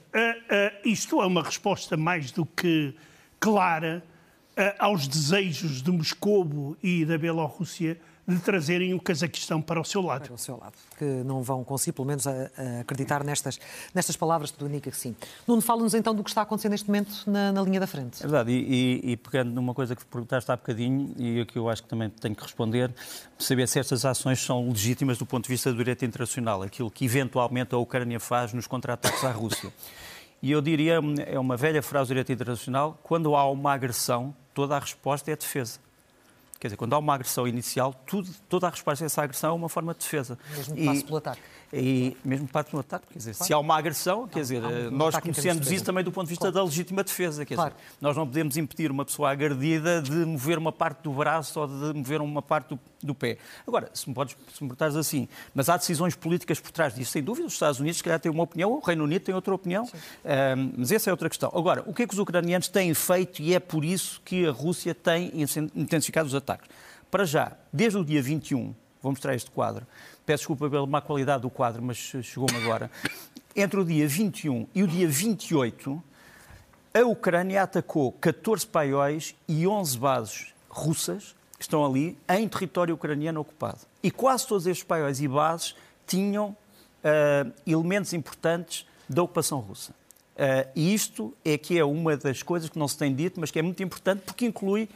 isto 0.84 1.22
é 1.22 1.26
uma 1.26 1.42
resposta 1.42 1.96
mais 1.96 2.32
do 2.32 2.46
que 2.46 2.94
clara 3.40 4.04
aos 4.78 5.08
desejos 5.08 5.82
de 5.82 5.92
Moscovo 5.92 6.78
e 6.84 7.06
da 7.06 7.18
Bielorrússia 7.18 8.00
de 8.28 8.40
trazerem 8.40 8.94
o 8.94 9.00
Cazaquistão 9.02 9.62
para 9.62 9.80
o 9.80 9.84
seu 9.84 10.02
lado. 10.02 10.24
Para 10.24 10.34
o 10.34 10.38
seu 10.38 10.58
lado, 10.58 10.74
que 10.98 11.04
não 11.04 11.42
vão 11.42 11.64
conseguir, 11.64 11.92
pelo 11.92 12.08
menos, 12.08 12.26
a, 12.26 12.32
a 12.32 12.80
acreditar 12.82 13.24
nestas, 13.24 13.60
nestas 13.94 14.16
palavras 14.16 14.54
indica 14.62 14.90
que 14.90 14.98
sim. 14.98 15.16
Nuno, 15.46 15.62
fala-nos 15.62 15.94
então 15.94 16.16
do 16.16 16.24
que 16.24 16.30
está 16.30 16.42
acontecendo 16.44 16.72
neste 16.72 16.88
momento 16.88 17.12
na, 17.28 17.52
na 17.52 17.62
linha 17.62 17.80
da 17.80 17.88
frente. 17.88 18.20
É 18.20 18.28
verdade, 18.28 18.52
e, 18.52 19.02
e, 19.04 19.12
e, 19.12 19.18
pegando 19.18 19.52
numa 19.52 19.74
coisa 19.74 19.96
que 19.96 20.06
perguntaste 20.06 20.50
há 20.52 20.56
bocadinho, 20.56 21.14
e 21.18 21.46
que 21.46 21.58
eu 21.58 21.70
acho 21.70 21.84
que 21.84 21.90
também 21.90 22.10
tenho 22.10 22.36
que 22.36 22.44
responder, 22.44 22.94
saber 23.38 23.68
se 23.68 23.80
estas 23.80 24.06
ações 24.06 24.40
são 24.40 24.70
legítimas 24.70 25.18
do 25.18 25.26
ponto 25.26 25.44
de 25.44 25.50
vista 25.50 25.72
do 25.72 25.78
direito 25.78 26.06
internacional, 26.06 26.64
aquilo 26.64 26.90
que 26.90 27.04
eventualmente 27.04 27.76
a 27.76 27.78
Ucrânia 27.78 28.20
faz 28.20 28.54
nos 28.54 28.68
contra-ataques 28.68 29.24
à 29.24 29.32
Rússia. 29.32 29.72
E 30.42 30.52
eu 30.52 30.62
diria, 30.62 31.00
é 31.26 31.40
uma 31.40 31.56
velha 31.56 31.82
frase 31.82 32.08
do 32.08 32.10
direito 32.10 32.32
internacional, 32.32 33.00
quando 33.04 33.36
há 33.36 33.50
uma 33.50 33.74
agressão, 33.74 34.36
toda 34.54 34.76
a 34.76 34.80
resposta 34.80 35.32
é 35.32 35.34
a 35.34 35.38
defesa. 35.38 35.80
Quer 36.64 36.68
dizer, 36.68 36.78
quando 36.78 36.94
há 36.94 36.98
uma 36.98 37.14
agressão 37.14 37.46
inicial, 37.46 37.94
tudo, 38.06 38.34
toda 38.48 38.68
a 38.68 38.70
resposta 38.70 39.04
a 39.04 39.08
essa 39.08 39.22
agressão 39.22 39.50
é 39.50 39.54
uma 39.54 39.68
forma 39.68 39.94
de 39.94 40.00
defesa. 40.00 40.40
Mesmo 40.56 40.78
que 40.78 40.86
passe 40.86 41.04
pelo 41.04 41.18
ataque. 41.18 41.42
E 41.76 42.16
mesmo 42.24 42.48
parte 42.48 42.72
no 42.72 42.80
ataque, 42.80 43.08
quer 43.08 43.18
dizer, 43.18 43.32
claro. 43.32 43.48
se 43.48 43.52
há 43.52 43.58
uma 43.58 43.76
agressão, 43.76 44.28
quer 44.28 44.42
dizer, 44.42 44.64
um 44.64 44.92
nós 44.92 45.18
conhecemos 45.18 45.72
isso 45.72 45.84
também 45.84 46.04
do 46.04 46.12
ponto 46.12 46.26
de 46.26 46.30
vista 46.30 46.44
claro. 46.44 46.56
da 46.56 46.64
legítima 46.64 47.04
defesa, 47.04 47.44
quer 47.44 47.56
claro. 47.56 47.74
dizer, 47.74 47.84
nós 48.00 48.16
não 48.16 48.28
podemos 48.28 48.58
impedir 48.58 48.92
uma 48.92 49.04
pessoa 49.04 49.32
agredida 49.32 50.00
de 50.00 50.12
mover 50.12 50.60
uma 50.60 50.72
parte 50.72 51.02
do 51.02 51.12
braço 51.12 51.60
ou 51.60 51.68
de 51.68 51.98
mover 51.98 52.22
uma 52.22 52.44
parte 52.44 52.70
do, 52.70 52.80
do 53.02 53.16
pé. 53.16 53.40
Agora, 53.66 53.90
se 53.92 54.08
me 54.08 54.14
podes 54.14 54.38
se 54.54 54.64
me 54.64 54.70
portares 54.70 54.96
assim, 54.96 55.28
mas 55.56 55.68
há 55.68 55.76
decisões 55.76 56.14
políticas 56.14 56.60
por 56.60 56.70
trás 56.70 56.94
disso, 56.94 57.12
sem 57.12 57.24
dúvida, 57.24 57.48
os 57.48 57.54
Estados 57.54 57.80
Unidos 57.80 57.98
se 57.98 58.04
calhar 58.04 58.20
têm 58.20 58.32
uma 58.32 58.44
opinião, 58.44 58.72
o 58.72 58.80
Reino 58.80 59.04
Unido 59.04 59.24
tem 59.24 59.34
outra 59.34 59.56
opinião, 59.56 59.84
um, 59.84 60.74
mas 60.78 60.92
essa 60.92 61.10
é 61.10 61.12
outra 61.12 61.28
questão. 61.28 61.52
Agora, 61.56 61.84
o 61.88 61.94
que 61.94 62.04
é 62.04 62.08
que 62.08 62.14
os 62.14 62.20
ucranianos 62.20 62.68
têm 62.68 62.94
feito 62.94 63.42
e 63.42 63.56
é 63.56 63.60
por 63.60 63.84
isso 63.84 64.22
que 64.24 64.46
a 64.46 64.52
Rússia 64.52 64.94
tem 64.94 65.32
intensificado 65.76 66.28
os 66.28 66.36
ataques? 66.36 66.70
Para 67.10 67.26
já, 67.26 67.54
desde 67.72 67.98
o 67.98 68.06
dia 68.06 68.22
21, 68.22 68.76
vou 69.04 69.12
mostrar 69.12 69.36
este 69.36 69.52
quadro, 69.52 69.86
Peço 70.26 70.42
desculpa 70.42 70.70
pela 70.70 70.88
má 70.88 71.02
qualidade 71.02 71.42
do 71.42 71.50
quadro, 71.50 71.82
mas 71.82 71.98
chegou-me 71.98 72.56
agora. 72.56 72.90
Entre 73.54 73.80
o 73.80 73.84
dia 73.84 74.08
21 74.08 74.68
e 74.74 74.82
o 74.82 74.88
dia 74.88 75.08
28, 75.08 76.02
a 76.94 77.02
Ucrânia 77.02 77.64
atacou 77.64 78.14
14 78.14 78.66
paióis 78.66 79.36
e 79.48 79.68
11 79.68 79.98
bases 79.98 80.54
russas 80.70 81.36
que 81.58 81.64
estão 81.64 81.86
ali 81.86 82.18
em 82.30 82.48
território 82.48 82.96
ucraniano 82.96 83.42
ocupado. 83.42 83.80
E 84.02 84.10
quase 84.10 84.48
todos 84.48 84.66
estes 84.66 84.86
paióis 84.86 85.22
e 85.22 85.28
bases 85.28 85.76
tinham 86.08 86.50
uh, 86.50 87.52
elementos 87.68 88.14
importantes 88.14 88.86
da 89.10 89.24
ocupação 89.24 89.60
russa. 89.60 89.92
Uh, 90.36 90.70
e 90.74 90.94
isto 90.94 91.34
é 91.44 91.58
que 91.58 91.78
é 91.78 91.84
uma 91.84 92.16
das 92.16 92.42
coisas 92.42 92.70
que 92.70 92.80
não 92.80 92.88
se 92.88 92.98
tem 92.98 93.14
dito, 93.14 93.40
mas 93.40 93.52
que 93.52 93.60
é 93.60 93.62
muito 93.62 93.84
importante 93.84 94.22
porque 94.26 94.46
inclui 94.46 94.88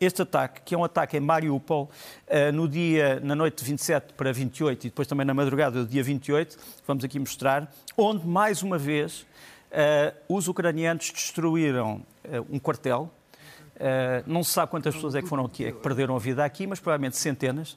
este 0.00 0.22
ataque, 0.22 0.60
que 0.64 0.74
é 0.74 0.78
um 0.78 0.84
ataque 0.84 1.16
em 1.16 1.20
Mariupol, 1.20 1.90
eh, 2.26 2.50
no 2.50 2.68
dia, 2.68 3.20
na 3.22 3.34
noite 3.34 3.62
de 3.62 3.70
27 3.70 4.14
para 4.14 4.32
28 4.32 4.86
e 4.86 4.90
depois 4.90 5.06
também 5.06 5.24
na 5.24 5.34
madrugada 5.34 5.84
do 5.84 5.86
dia 5.88 6.02
28, 6.02 6.56
vamos 6.86 7.04
aqui 7.04 7.18
mostrar, 7.18 7.72
onde, 7.96 8.26
mais 8.26 8.62
uma 8.62 8.78
vez, 8.78 9.26
eh, 9.70 10.14
os 10.28 10.48
ucranianos 10.48 11.10
destruíram 11.10 12.02
eh, 12.24 12.40
um 12.50 12.58
quartel. 12.58 13.10
Não 14.24 14.44
se 14.44 14.52
sabe 14.52 14.70
quantas 14.70 14.94
pessoas 14.94 15.16
é 15.16 15.20
que 15.20 15.28
foram 15.28 15.46
aqui, 15.46 15.64
é 15.64 15.72
que 15.72 15.78
perderam 15.80 16.14
a 16.14 16.18
vida 16.20 16.44
aqui, 16.44 16.64
mas 16.64 16.78
provavelmente 16.78 17.16
centenas. 17.16 17.76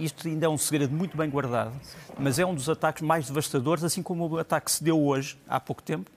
isto 0.00 0.26
ainda 0.26 0.46
é 0.46 0.48
um 0.48 0.58
segredo 0.58 0.92
muito 0.92 1.16
bem 1.16 1.30
guardado, 1.30 1.72
mas 2.18 2.40
é 2.40 2.44
um 2.44 2.52
dos 2.52 2.68
ataques 2.68 3.02
mais 3.02 3.28
devastadores, 3.28 3.84
assim 3.84 4.02
como 4.02 4.28
o 4.28 4.36
ataque 4.36 4.66
que 4.66 4.72
se 4.72 4.82
deu 4.82 5.00
hoje, 5.00 5.38
há 5.46 5.60
pouco 5.60 5.80
tempo, 5.80 6.10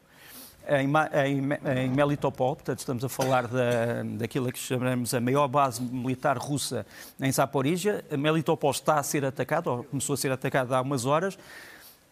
em, 0.67 0.87
em, 1.25 1.79
em 1.79 1.89
Melitopol, 1.89 2.55
portanto 2.55 2.79
estamos 2.79 3.03
a 3.03 3.09
falar 3.09 3.47
da, 3.47 4.03
daquilo 4.17 4.51
que 4.51 4.59
chamamos 4.59 5.13
a 5.13 5.19
maior 5.21 5.47
base 5.47 5.81
militar 5.81 6.37
russa 6.37 6.85
em 7.19 7.31
Zaporizhia. 7.31 8.03
Melitopol 8.17 8.71
está 8.71 8.99
a 8.99 9.03
ser 9.03 9.25
atacado, 9.25 9.67
ou 9.67 9.83
começou 9.83 10.13
a 10.13 10.17
ser 10.17 10.31
atacado 10.31 10.73
há 10.73 10.81
umas 10.81 11.05
horas, 11.05 11.37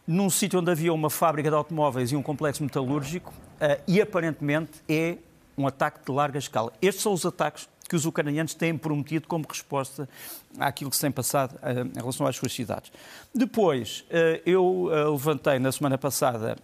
num 0.08 0.30
sítio 0.30 0.60
onde 0.60 0.72
havia 0.72 0.94
uma 0.94 1.10
fábrica 1.10 1.50
de 1.50 1.56
automóveis 1.56 2.12
e 2.12 2.16
um 2.16 2.24
complexo 2.24 2.64
metalúrgico, 2.64 3.32
uh, 3.62 3.82
e 3.88 4.02
aparentemente 4.02 4.82
é 4.88 5.18
um 5.58 5.68
ataque 5.68 6.00
de 6.06 6.12
larga 6.12 6.38
escala. 6.38 6.72
Estes 6.82 7.02
são 7.02 7.14
os 7.14 7.26
ataques 7.26 7.68
que 7.88 7.96
os 7.96 8.06
ucranianos 8.06 8.54
têm 8.54 8.78
prometido 8.78 9.28
como 9.28 9.46
resposta 9.48 10.08
àquilo 10.60 10.90
que 10.90 10.96
se 10.96 11.02
tem 11.02 11.12
passado 11.12 11.56
uh, 11.56 11.88
em 11.88 12.00
relação 12.00 12.28
às 12.28 12.36
suas 12.36 12.54
cidades. 12.54 12.92
Depois, 13.34 14.04
uh, 14.10 14.42
eu 14.46 14.66
uh, 14.66 15.12
levantei 15.12 15.60
na 15.60 15.72
semana 15.72 15.98
passada 15.98 16.58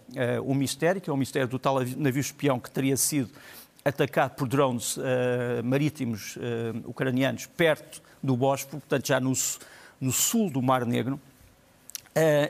o 0.44 0.54
mistério, 0.54 1.00
que 1.00 1.08
é 1.08 1.12
o 1.12 1.16
mistério 1.16 1.48
do 1.48 1.58
tal 1.58 1.76
navio 1.96 2.20
espião 2.20 2.60
que 2.60 2.70
teria 2.70 2.96
sido 2.96 3.30
atacado 3.84 4.34
por 4.34 4.48
drones 4.48 4.96
marítimos 5.62 6.38
ucranianos 6.84 7.46
perto 7.46 8.00
do 8.22 8.36
Bósforo, 8.36 8.78
portanto 8.78 9.06
já 9.06 9.20
no, 9.20 9.32
no 10.00 10.12
sul 10.12 10.50
do 10.50 10.62
Mar 10.62 10.86
Negro. 10.86 11.20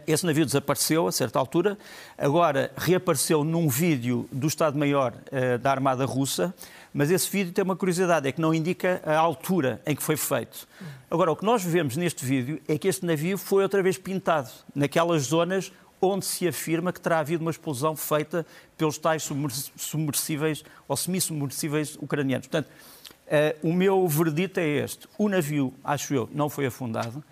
esse 0.06 0.24
navio 0.24 0.44
desapareceu 0.44 1.08
a 1.08 1.12
certa 1.12 1.38
altura, 1.38 1.76
agora 2.16 2.70
reapareceu 2.76 3.42
num 3.42 3.68
vídeo 3.68 4.28
do 4.30 4.46
Estado-Maior 4.46 5.14
da 5.60 5.72
Armada 5.72 6.04
Russa, 6.04 6.54
mas 6.94 7.10
esse 7.10 7.28
vídeo 7.28 7.52
tem 7.52 7.64
uma 7.64 7.74
curiosidade, 7.74 8.28
é 8.28 8.32
que 8.32 8.40
não 8.40 8.54
indica 8.54 9.02
a 9.04 9.18
altura 9.18 9.82
em 9.84 9.96
que 9.96 10.02
foi 10.02 10.16
feito. 10.16 10.68
Agora, 11.10 11.32
o 11.32 11.36
que 11.36 11.44
nós 11.44 11.62
vemos 11.64 11.96
neste 11.96 12.24
vídeo 12.24 12.60
é 12.68 12.78
que 12.78 12.86
este 12.86 13.04
navio 13.04 13.36
foi 13.36 13.64
outra 13.64 13.82
vez 13.82 13.98
pintado, 13.98 14.48
naquelas 14.72 15.24
zonas 15.24 15.72
onde 16.00 16.24
se 16.24 16.46
afirma 16.46 16.92
que 16.92 17.00
terá 17.00 17.18
havido 17.18 17.42
uma 17.42 17.50
explosão 17.50 17.96
feita 17.96 18.46
pelos 18.76 18.96
tais 18.96 19.28
submersíveis 19.76 20.64
ou 20.86 20.96
semi-submersíveis 20.96 21.96
ucranianos. 21.96 22.46
Portanto, 22.46 22.68
uh, 22.68 23.68
o 23.68 23.72
meu 23.72 24.06
verdito 24.06 24.60
é 24.60 24.66
este. 24.66 25.08
O 25.18 25.28
navio, 25.28 25.74
acho 25.82 26.14
eu, 26.14 26.28
não 26.32 26.48
foi 26.48 26.66
afundado, 26.66 27.24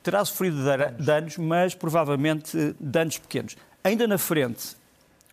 terá 0.00 0.24
sofrido 0.24 0.58
danos, 0.98 1.36
mas 1.38 1.74
provavelmente 1.74 2.76
danos 2.78 3.18
pequenos. 3.18 3.56
Ainda 3.82 4.06
na 4.06 4.18
frente, 4.18 4.76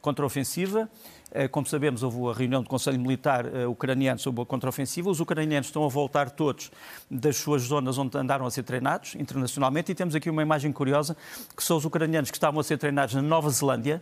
contra-ofensiva, 0.01 0.89
eh, 0.89 1.12
como 1.51 1.65
sabemos, 1.65 2.03
houve 2.03 2.29
a 2.29 2.33
reunião 2.33 2.61
do 2.61 2.69
Conselho 2.69 2.99
Militar 2.99 3.45
eh, 3.45 3.65
ucraniano 3.65 4.19
sobre 4.19 4.43
a 4.43 4.45
contraofensiva. 4.45 5.09
Os 5.09 5.19
ucranianos 5.19 5.67
estão 5.67 5.83
a 5.83 5.87
voltar 5.87 6.29
todos 6.29 6.71
das 7.09 7.37
suas 7.37 7.63
zonas 7.63 7.97
onde 7.97 8.15
andaram 8.17 8.45
a 8.45 8.51
ser 8.51 8.61
treinados 8.61 9.15
internacionalmente 9.15 9.91
e 9.91 9.95
temos 9.95 10.13
aqui 10.13 10.29
uma 10.29 10.43
imagem 10.43 10.71
curiosa, 10.71 11.17
que 11.55 11.63
são 11.63 11.77
os 11.77 11.85
ucranianos 11.85 12.29
que 12.29 12.37
estavam 12.37 12.59
a 12.59 12.63
ser 12.63 12.77
treinados 12.77 13.15
na 13.15 13.21
Nova 13.21 13.49
Zelândia, 13.49 13.99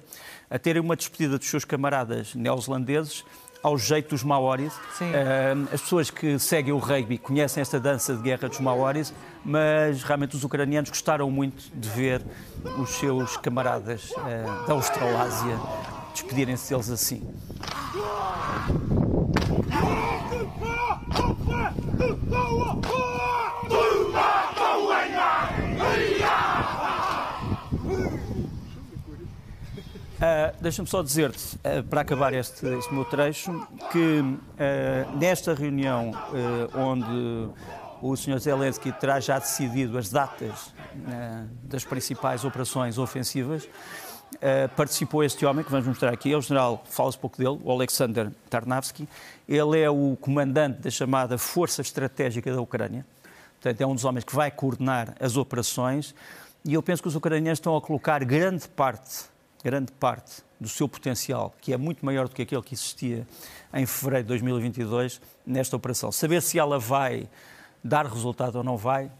a 0.49 0.59
terem 0.59 0.81
uma 0.81 0.95
despedida 0.95 1.37
dos 1.37 1.47
seus 1.47 1.63
camaradas 1.63 2.35
neozelandeses 2.35 3.23
ao 3.63 3.77
jeito 3.77 4.09
dos 4.09 4.23
maoris. 4.23 4.73
Uh, 4.73 5.73
as 5.73 5.81
pessoas 5.81 6.09
que 6.09 6.37
seguem 6.39 6.73
o 6.73 6.79
rugby 6.79 7.17
conhecem 7.17 7.61
esta 7.61 7.79
dança 7.79 8.15
de 8.15 8.21
guerra 8.21 8.49
dos 8.49 8.59
maoris, 8.59 9.13
mas 9.45 10.03
realmente 10.03 10.35
os 10.35 10.43
ucranianos 10.43 10.89
gostaram 10.89 11.29
muito 11.31 11.63
de 11.73 11.87
ver 11.89 12.21
os 12.77 12.89
seus 12.89 13.37
camaradas 13.37 14.11
uh, 14.11 14.67
da 14.67 14.73
Australásia 14.73 15.57
despedirem-se 16.13 16.69
deles 16.69 16.89
assim. 16.89 17.23
Uh, 30.21 30.53
Deixa-me 30.61 30.87
só 30.87 31.01
dizer-te, 31.01 31.55
uh, 31.55 31.83
para 31.89 32.01
acabar 32.01 32.31
este, 32.31 32.63
este, 32.67 32.93
meu 32.93 33.03
trecho, 33.05 33.67
que 33.91 34.19
uh, 34.19 35.17
nesta 35.17 35.55
reunião 35.55 36.11
onde 36.75 37.49
o 38.03 38.15
Sr. 38.15 38.39
Zelensky 38.39 38.91
terá 38.91 39.19
já 39.19 39.39
decidido 39.39 39.97
as 39.97 40.09
datas 40.09 40.73
das 41.63 41.83
principais 41.83 42.43
operações 42.43 42.97
ofensivas, 42.97 43.67
Uh, 44.41 44.67
participou 44.75 45.23
este 45.23 45.45
homem, 45.45 45.63
que 45.63 45.69
vamos 45.69 45.85
mostrar 45.85 46.11
aqui, 46.11 46.33
é 46.33 46.35
o 46.35 46.41
general, 46.41 46.83
fala-se 46.89 47.15
pouco 47.15 47.37
dele, 47.37 47.59
o 47.63 47.71
Alexander 47.71 48.31
Tarnavsky. 48.49 49.07
Ele 49.47 49.79
é 49.79 49.87
o 49.87 50.17
comandante 50.19 50.79
da 50.79 50.89
chamada 50.89 51.37
Força 51.37 51.81
Estratégica 51.81 52.51
da 52.51 52.59
Ucrânia. 52.59 53.05
Portanto, 53.61 53.79
é 53.79 53.85
um 53.85 53.93
dos 53.93 54.03
homens 54.03 54.23
que 54.23 54.35
vai 54.35 54.49
coordenar 54.49 55.15
as 55.19 55.37
operações. 55.37 56.15
E 56.65 56.73
eu 56.73 56.81
penso 56.81 57.03
que 57.03 57.07
os 57.07 57.15
ucranianos 57.15 57.57
estão 57.57 57.77
a 57.77 57.81
colocar 57.81 58.23
grande 58.23 58.67
parte, 58.67 59.25
grande 59.63 59.91
parte 59.91 60.41
do 60.59 60.67
seu 60.67 60.89
potencial, 60.89 61.53
que 61.61 61.71
é 61.71 61.77
muito 61.77 62.03
maior 62.03 62.27
do 62.27 62.33
que 62.33 62.41
aquele 62.41 62.63
que 62.63 62.73
existia 62.73 63.27
em 63.71 63.85
fevereiro 63.85 64.23
de 64.23 64.29
2022, 64.29 65.21
nesta 65.45 65.75
operação. 65.75 66.11
Saber 66.11 66.41
se 66.41 66.57
ela 66.57 66.79
vai 66.79 67.29
dar 67.83 68.07
resultado 68.07 68.55
ou 68.55 68.63
não 68.63 68.77
vai, 68.77 69.11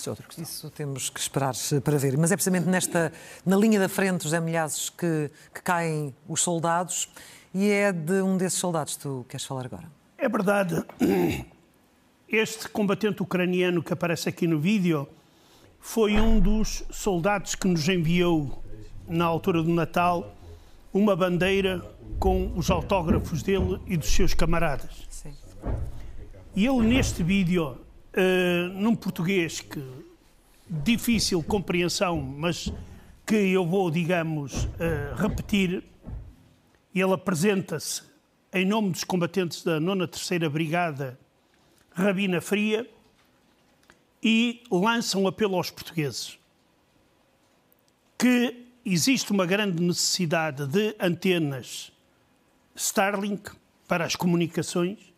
essa 0.00 0.08
é 0.08 0.12
outra 0.12 0.26
questão. 0.26 0.42
Isso 0.42 0.70
temos 0.70 1.10
que 1.10 1.20
esperar 1.20 1.54
para 1.84 1.98
ver. 1.98 2.16
Mas 2.16 2.32
é 2.32 2.36
precisamente 2.36 2.66
nesta, 2.66 3.12
na 3.44 3.56
linha 3.56 3.78
da 3.78 3.88
frente, 3.88 4.24
José 4.24 4.40
Milhazes, 4.40 4.88
que, 4.88 5.30
que 5.54 5.62
caem 5.62 6.14
os 6.26 6.40
soldados 6.40 7.08
e 7.52 7.68
é 7.70 7.92
de 7.92 8.22
um 8.22 8.36
desses 8.36 8.58
soldados 8.58 8.96
que 8.96 9.02
tu 9.02 9.26
queres 9.28 9.44
falar 9.44 9.66
agora. 9.66 9.90
É 10.16 10.28
verdade. 10.28 10.82
Este 12.28 12.68
combatente 12.68 13.22
ucraniano 13.22 13.82
que 13.82 13.92
aparece 13.92 14.28
aqui 14.28 14.46
no 14.46 14.58
vídeo 14.58 15.08
foi 15.80 16.20
um 16.20 16.38
dos 16.38 16.84
soldados 16.90 17.54
que 17.54 17.66
nos 17.66 17.88
enviou, 17.88 18.62
na 19.08 19.24
altura 19.24 19.62
do 19.62 19.70
Natal, 19.70 20.36
uma 20.92 21.16
bandeira 21.16 21.84
com 22.18 22.52
os 22.56 22.70
autógrafos 22.70 23.42
dele 23.42 23.80
e 23.86 23.96
dos 23.96 24.10
seus 24.10 24.32
camaradas. 24.32 25.06
Sim. 25.08 25.34
E 26.54 26.66
ele, 26.66 26.82
neste 26.82 27.22
vídeo, 27.22 27.78
num 28.74 28.94
português 28.94 29.60
que 29.60 29.82
difícil 30.68 31.42
compreensão, 31.42 32.20
mas 32.20 32.72
que 33.26 33.34
eu 33.34 33.66
vou, 33.66 33.90
digamos, 33.90 34.64
uh, 34.64 35.14
repetir. 35.16 35.84
Ele 36.94 37.12
apresenta-se 37.12 38.02
em 38.52 38.64
nome 38.64 38.90
dos 38.90 39.04
combatentes 39.04 39.62
da 39.62 39.78
9 39.78 40.08
Terceira 40.08 40.50
Brigada 40.50 41.18
Rabina 41.92 42.40
Fria 42.40 42.88
e 44.22 44.62
lança 44.70 45.16
um 45.18 45.26
apelo 45.26 45.56
aos 45.56 45.70
portugueses 45.70 46.38
que 48.18 48.66
existe 48.84 49.32
uma 49.32 49.46
grande 49.46 49.82
necessidade 49.82 50.66
de 50.66 50.94
antenas 51.00 51.92
Starlink 52.74 53.52
para 53.88 54.04
as 54.04 54.14
comunicações 54.14 55.09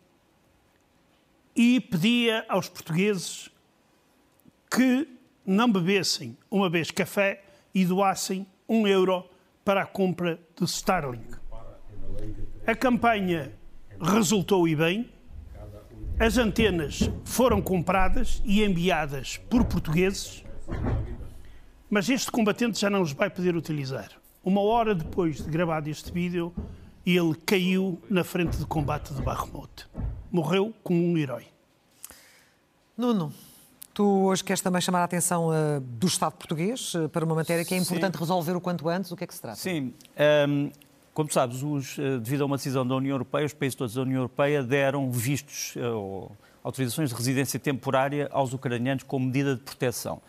e 1.55 1.79
pedia 1.79 2.45
aos 2.49 2.67
portugueses 2.67 3.49
que 4.69 5.07
não 5.45 5.71
bebessem 5.71 6.37
uma 6.49 6.69
vez 6.69 6.89
café 6.89 7.43
e 7.73 7.85
doassem 7.85 8.45
um 8.67 8.87
euro 8.87 9.25
para 9.63 9.81
a 9.83 9.85
compra 9.85 10.39
do 10.55 10.65
Starlink. 10.65 11.35
A 12.65 12.75
campanha 12.75 13.53
resultou 13.99 14.67
e 14.67 14.75
bem. 14.75 15.09
As 16.19 16.37
antenas 16.37 17.09
foram 17.25 17.61
compradas 17.61 18.41
e 18.45 18.63
enviadas 18.63 19.37
por 19.37 19.65
portugueses, 19.65 20.43
mas 21.89 22.09
este 22.09 22.31
combatente 22.31 22.79
já 22.79 22.89
não 22.89 23.01
os 23.01 23.11
vai 23.11 23.29
poder 23.29 23.55
utilizar. 23.55 24.11
Uma 24.43 24.61
hora 24.61 24.93
depois 24.93 25.37
de 25.37 25.49
gravado 25.49 25.89
este 25.89 26.11
vídeo, 26.11 26.53
ele 27.05 27.35
caiu 27.45 28.01
na 28.09 28.23
frente 28.23 28.57
de 28.57 28.65
combate 28.65 29.13
de 29.13 29.21
Bakhmut. 29.21 29.87
Morreu 30.33 30.73
como 30.83 30.99
um 30.99 31.15
herói. 31.15 31.45
Nuno, 32.97 33.31
tu 33.93 34.03
hoje 34.23 34.43
queres 34.43 34.61
também 34.63 34.81
chamar 34.81 35.01
a 35.01 35.03
atenção 35.03 35.49
uh, 35.49 35.79
do 35.79 36.07
Estado 36.07 36.33
português 36.33 36.95
uh, 36.95 37.07
para 37.07 37.23
uma 37.23 37.35
matéria 37.35 37.63
que 37.63 37.75
é 37.75 37.77
importante 37.77 38.15
Sim. 38.15 38.19
resolver 38.19 38.55
o 38.55 38.59
quanto 38.59 38.89
antes. 38.89 39.11
O 39.11 39.15
que 39.15 39.25
é 39.25 39.27
que 39.27 39.35
se 39.35 39.39
trata? 39.39 39.57
Sim. 39.57 39.93
Um, 40.49 40.71
como 41.13 41.31
sabes, 41.31 41.61
os, 41.61 41.99
uh, 41.99 42.19
devido 42.19 42.41
a 42.41 42.45
uma 42.47 42.57
decisão 42.57 42.83
da 42.83 42.95
União 42.95 43.13
Europeia, 43.13 43.45
os 43.45 43.53
países 43.53 43.75
todos 43.75 43.93
da 43.93 44.01
União 44.01 44.21
Europeia 44.21 44.63
deram 44.63 45.11
vistos 45.11 45.75
ou 45.75 46.31
autorizações 46.63 47.11
de 47.11 47.15
residência 47.15 47.59
temporária 47.59 48.27
aos 48.31 48.53
ucranianos 48.53 49.03
como 49.03 49.27
medida 49.27 49.55
de 49.55 49.61
proteção. 49.61 50.19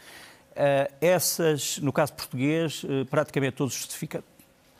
essas, 1.00 1.78
no 1.78 1.92
caso 1.92 2.12
português, 2.12 2.84
praticamente 3.08 3.56
todos 3.56 3.72
justificados 3.72 4.33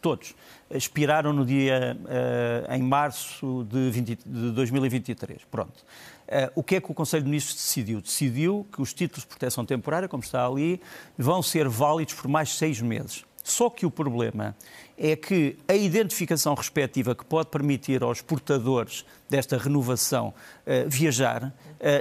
todos, 0.05 0.35
expiraram 0.71 1.33
no 1.33 1.47
dia, 1.47 1.97
uh, 1.99 2.75
em 2.75 2.83
março 2.83 3.67
de, 3.71 3.91
20, 3.91 4.19
de 4.27 4.51
2023. 4.51 5.41
Pronto. 5.51 5.83
Uh, 6.29 6.53
o 6.55 6.63
que 6.63 6.77
é 6.77 6.81
que 6.81 6.91
o 6.91 6.95
Conselho 6.95 7.23
de 7.23 7.31
Ministros 7.31 7.57
decidiu? 7.57 8.03
Decidiu 8.03 8.67
que 8.71 8.83
os 8.83 8.93
títulos 8.93 9.23
de 9.23 9.29
proteção 9.29 9.65
temporária, 9.65 10.07
como 10.07 10.23
está 10.23 10.47
ali, 10.47 10.79
vão 11.17 11.43
ser 11.43 11.67
válidos 11.71 12.13
por 12.13 12.29
mais 12.29 12.51
seis 12.51 12.83
meses. 12.83 13.25
Só 13.43 13.71
que 13.71 13.87
o 13.87 13.91
problema 13.91 14.55
é 14.97 15.17
que 15.17 15.57
a 15.67 15.75
identificação 15.75 16.55
respectiva 16.55 17.15
que 17.15 17.25
pode 17.25 17.49
permitir 17.49 18.03
aos 18.03 18.21
portadores 18.21 19.07
desta 19.29 19.57
renovação 19.57 20.29
uh, 20.67 20.89
viajar 20.89 21.45
uh, 21.45 21.53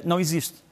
não 0.03 0.19
existe 0.19 0.62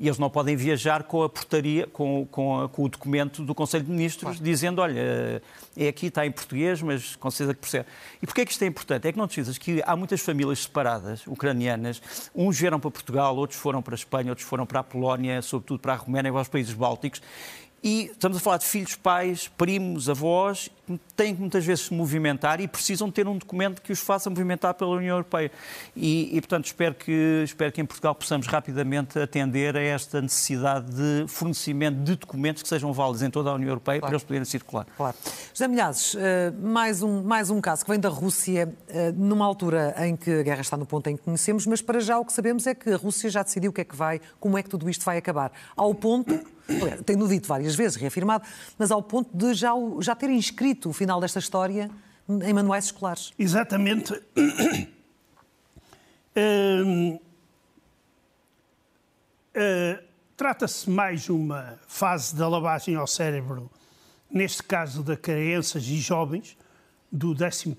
e 0.00 0.08
eles 0.08 0.18
não 0.18 0.30
podem 0.30 0.56
viajar 0.56 1.02
com 1.02 1.22
a 1.22 1.28
portaria, 1.28 1.86
com, 1.86 2.26
com, 2.30 2.66
com 2.72 2.84
o 2.84 2.88
documento 2.88 3.44
do 3.44 3.54
Conselho 3.54 3.84
de 3.84 3.90
Ministros, 3.90 4.30
claro. 4.30 4.42
dizendo, 4.42 4.80
olha, 4.80 5.42
é 5.76 5.88
aqui, 5.88 6.06
está 6.06 6.24
em 6.24 6.32
português, 6.32 6.80
mas 6.80 7.16
com 7.16 7.30
certeza 7.30 7.52
que 7.52 7.60
percebe. 7.60 7.86
E 8.22 8.26
porquê 8.26 8.40
é 8.40 8.46
que 8.46 8.52
isto 8.52 8.62
é 8.62 8.66
importante? 8.66 9.06
É 9.06 9.12
que 9.12 9.18
não 9.18 9.28
te 9.28 9.34
precisas 9.34 9.58
que 9.58 9.82
há 9.84 9.94
muitas 9.94 10.22
famílias 10.22 10.60
separadas, 10.60 11.26
ucranianas, 11.26 12.00
uns 12.34 12.58
vieram 12.58 12.80
para 12.80 12.90
Portugal, 12.90 13.36
outros 13.36 13.60
foram 13.60 13.82
para 13.82 13.92
a 13.92 13.96
Espanha, 13.96 14.30
outros 14.30 14.48
foram 14.48 14.64
para 14.64 14.80
a 14.80 14.82
Polónia, 14.82 15.42
sobretudo 15.42 15.80
para 15.80 15.92
a 15.92 15.96
Roménia 15.96 16.30
e 16.30 16.32
para 16.32 16.40
os 16.40 16.48
países 16.48 16.72
bálticos, 16.72 17.20
e 17.82 18.10
estamos 18.12 18.36
a 18.36 18.40
falar 18.40 18.58
de 18.58 18.66
filhos, 18.66 18.94
pais, 18.94 19.48
primos, 19.48 20.08
avós, 20.08 20.70
têm 21.16 21.34
que 21.34 21.40
muitas 21.40 21.64
vezes 21.64 21.86
se 21.86 21.94
movimentar 21.94 22.60
e 22.60 22.68
precisam 22.68 23.10
ter 23.10 23.26
um 23.26 23.36
documento 23.36 23.82
que 23.82 23.92
os 23.92 24.00
faça 24.00 24.30
movimentar 24.30 24.74
pela 24.74 24.90
União 24.90 25.16
Europeia. 25.16 25.50
E, 25.94 26.36
e, 26.36 26.40
portanto, 26.40 26.66
espero 26.66 26.94
que, 26.94 27.42
espero 27.44 27.72
que 27.72 27.80
em 27.80 27.86
Portugal 27.86 28.14
possamos 28.14 28.46
rapidamente 28.46 29.18
atender 29.18 29.76
a 29.76 29.80
esta 29.80 30.20
necessidade 30.20 30.86
de 30.90 31.24
fornecimento 31.28 32.02
de 32.02 32.16
documentos 32.16 32.62
que 32.62 32.68
sejam 32.68 32.92
válidos 32.92 33.22
em 33.22 33.30
toda 33.30 33.50
a 33.50 33.54
União 33.54 33.68
Europeia 33.68 34.00
claro. 34.00 34.10
para 34.10 34.16
eles 34.16 34.24
poderem 34.24 34.44
circular. 34.44 34.86
Claro. 34.96 35.16
José 35.52 35.68
Milhazes, 35.68 36.16
eh, 36.18 36.52
mais 36.60 37.02
um, 37.02 37.22
mais 37.22 37.50
um 37.50 37.60
caso 37.60 37.84
que 37.84 37.90
vem 37.90 38.00
da 38.00 38.08
Rússia, 38.08 38.72
eh, 38.88 39.12
numa 39.12 39.44
altura 39.44 39.94
em 39.98 40.16
que 40.16 40.30
a 40.30 40.42
guerra 40.42 40.60
está 40.60 40.76
no 40.76 40.86
ponto 40.86 41.08
em 41.08 41.16
que 41.16 41.22
conhecemos, 41.22 41.66
mas 41.66 41.82
para 41.82 42.00
já 42.00 42.18
o 42.18 42.24
que 42.24 42.32
sabemos 42.32 42.66
é 42.66 42.74
que 42.74 42.90
a 42.90 42.96
Rússia 42.96 43.30
já 43.30 43.42
decidiu 43.42 43.70
o 43.70 43.74
que 43.74 43.80
é 43.80 43.84
que 43.84 43.96
vai, 43.96 44.20
como 44.38 44.56
é 44.56 44.62
que 44.62 44.68
tudo 44.68 44.88
isto 44.88 45.04
vai 45.04 45.18
acabar. 45.18 45.52
Ao 45.76 45.94
ponto 45.94 46.40
tenho 47.04 47.26
dito 47.28 47.46
várias 47.48 47.74
vezes, 47.74 47.96
reafirmado, 47.96 48.44
mas 48.78 48.90
ao 48.90 49.02
ponto 49.02 49.30
de 49.34 49.54
já, 49.54 49.72
já 50.00 50.14
ter 50.14 50.30
inscrito 50.30 50.79
o 50.88 50.92
final 50.92 51.20
desta 51.20 51.38
história 51.38 51.90
em 52.28 52.52
manuais 52.52 52.86
escolares. 52.86 53.32
Exatamente. 53.38 54.20
Uh, 56.32 57.20
Trata-se 60.40 60.88
mais 60.88 61.28
uma 61.28 61.78
fase 61.86 62.34
da 62.34 62.48
lavagem 62.48 62.94
ao 62.94 63.06
cérebro, 63.06 63.70
neste 64.30 64.62
caso 64.62 65.02
de 65.02 65.14
crianças 65.14 65.84
e 65.84 65.96
jovens, 65.96 66.56
do 67.12 67.32
11 67.32 67.76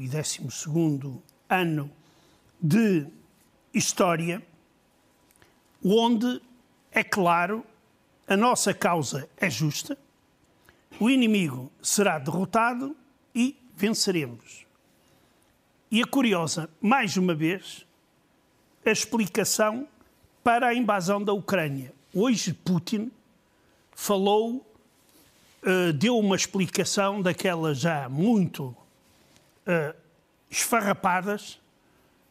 e 0.00 0.08
12 0.08 1.20
ano 1.46 1.90
de 2.58 3.06
História, 3.74 4.42
onde, 5.84 6.40
é 6.90 7.04
claro, 7.04 7.66
a 8.26 8.34
nossa 8.34 8.72
causa 8.72 9.28
é 9.36 9.50
justa, 9.50 9.98
o 10.98 11.08
inimigo 11.08 11.70
será 11.82 12.18
derrotado 12.18 12.96
e 13.34 13.56
venceremos. 13.76 14.66
E 15.90 16.02
a 16.02 16.06
curiosa, 16.06 16.68
mais 16.80 17.16
uma 17.16 17.34
vez, 17.34 17.86
a 18.84 18.90
explicação 18.90 19.88
para 20.42 20.68
a 20.68 20.74
invasão 20.74 21.22
da 21.22 21.32
Ucrânia. 21.32 21.92
Hoje 22.14 22.52
Putin 22.52 23.10
falou, 23.92 24.64
uh, 25.62 25.92
deu 25.92 26.18
uma 26.18 26.36
explicação 26.36 27.20
daquelas 27.20 27.78
já 27.78 28.08
muito 28.08 28.66
uh, 29.66 29.96
esfarrapadas 30.50 31.58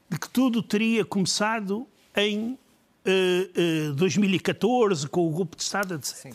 de 0.10 0.18
que 0.20 0.30
tudo 0.30 0.64
teria 0.64 1.06
começado 1.06 1.88
em 2.16 2.58
2014, 3.96 5.08
com 5.08 5.28
o 5.28 5.32
golpe 5.32 5.56
de 5.56 5.64
Estado, 5.64 5.96
etc. 5.96 6.16
Sim. 6.16 6.32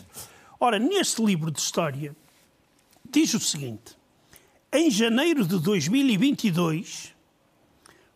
Ora, 0.59 0.79
neste 0.79 1.23
livro 1.23 1.51
de 1.51 1.59
história, 1.59 2.15
diz 3.09 3.33
o 3.33 3.39
seguinte: 3.39 3.95
em 4.71 4.89
janeiro 4.89 5.45
de 5.45 5.59
2022, 5.59 7.13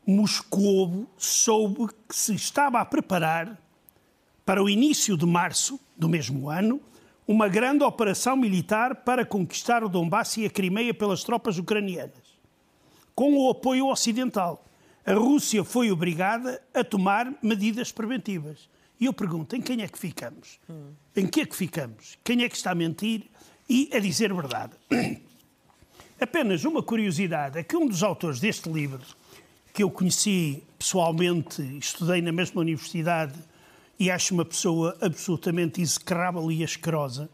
Moscovo 0.06 1.10
soube 1.18 1.88
que 2.08 2.16
se 2.16 2.34
estava 2.34 2.80
a 2.80 2.86
preparar 2.86 3.60
para 4.46 4.64
o 4.64 4.70
início 4.70 5.16
de 5.16 5.26
março 5.26 5.80
do 5.98 6.10
mesmo 6.10 6.50
ano 6.50 6.82
uma 7.28 7.48
grande 7.48 7.84
operação 7.84 8.36
militar 8.36 8.96
para 9.04 9.26
conquistar 9.26 9.84
o 9.84 9.90
Donbass 9.90 10.38
e 10.38 10.46
a 10.46 10.50
Crimeia 10.50 10.94
pelas 10.94 11.24
tropas 11.24 11.60
ucranianas, 11.60 12.40
com 13.14 13.38
o 13.38 13.50
apoio 13.50 13.88
ocidental 13.88 14.66
a 15.10 15.14
Rússia 15.14 15.64
foi 15.64 15.92
obrigada 15.92 16.62
a 16.72 16.84
tomar 16.84 17.34
medidas 17.42 17.92
preventivas. 17.92 18.70
E 19.00 19.06
eu 19.06 19.14
pergunto, 19.14 19.56
em 19.56 19.62
quem 19.62 19.82
é 19.82 19.88
que 19.88 19.98
ficamos? 19.98 20.60
Em 21.16 21.26
que 21.26 21.42
é 21.42 21.46
que 21.46 21.56
ficamos? 21.56 22.18
Quem 22.24 22.44
é 22.44 22.50
que 22.50 22.56
está 22.56 22.72
a 22.72 22.76
mentir 22.76 23.24
e 23.68 23.90
a 23.94 24.00
dizer 24.00 24.34
verdade? 24.34 24.74
Apenas 26.20 26.66
uma 26.66 26.84
curiosidade 26.84 27.58
é 27.58 27.64
que 27.64 27.78
um 27.78 27.88
dos 27.88 28.04
autores 28.04 28.40
deste 28.40 28.70
livro, 28.70 29.02
que 29.74 29.82
eu 29.82 29.90
conheci 29.90 30.64
pessoalmente, 30.78 31.62
estudei 31.78 32.22
na 32.22 32.32
mesma 32.32 32.60
universidade 32.60 33.40
e 33.98 34.12
acho 34.12 34.34
uma 34.34 34.44
pessoa 34.44 34.98
absolutamente 35.00 35.82
execrável 35.82 36.52
e 36.52 36.64
asquerosa, 36.64 37.30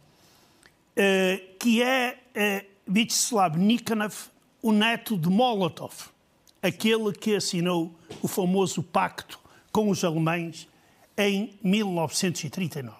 eh, 0.96 1.42
que 1.60 1.82
é 1.82 2.20
eh, 2.36 2.66
Vyacheslav 2.88 3.58
Nikanov, 3.58 4.30
o 4.62 4.72
neto 4.72 5.18
de 5.18 5.30
Molotov 5.30 6.16
aquele 6.66 7.14
que 7.14 7.36
assinou 7.36 7.94
o 8.24 8.28
famoso 8.28 8.82
pacto 8.82 9.40
com 9.72 9.90
os 9.90 10.04
alemães 10.04 10.68
em 11.18 11.58
1939. 11.64 12.96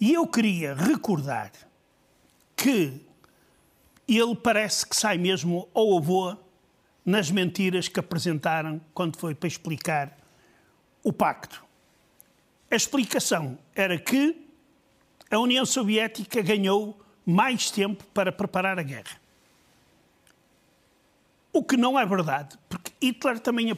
E 0.00 0.12
eu 0.14 0.26
queria 0.26 0.74
recordar 0.74 1.50
que 2.56 3.00
ele 4.06 4.36
parece 4.36 4.86
que 4.86 4.96
sai 4.96 5.18
mesmo 5.18 5.68
ao 5.74 5.98
avô 5.98 6.36
nas 7.04 7.30
mentiras 7.30 7.88
que 7.88 8.00
apresentaram 8.00 8.80
quando 8.94 9.16
foi 9.16 9.34
para 9.34 9.48
explicar 9.48 10.16
o 11.02 11.12
pacto. 11.12 11.64
A 12.70 12.76
explicação 12.76 13.58
era 13.74 13.98
que 13.98 14.46
a 15.30 15.38
União 15.38 15.64
Soviética 15.64 16.42
ganhou 16.42 16.98
mais 17.24 17.70
tempo 17.70 18.04
para 18.14 18.32
preparar 18.32 18.78
a 18.78 18.82
guerra. 18.82 19.17
O 21.58 21.64
que 21.64 21.76
não 21.76 21.98
é 21.98 22.06
verdade, 22.06 22.56
porque 22.68 22.92
Hitler 23.02 23.40
também 23.40 23.76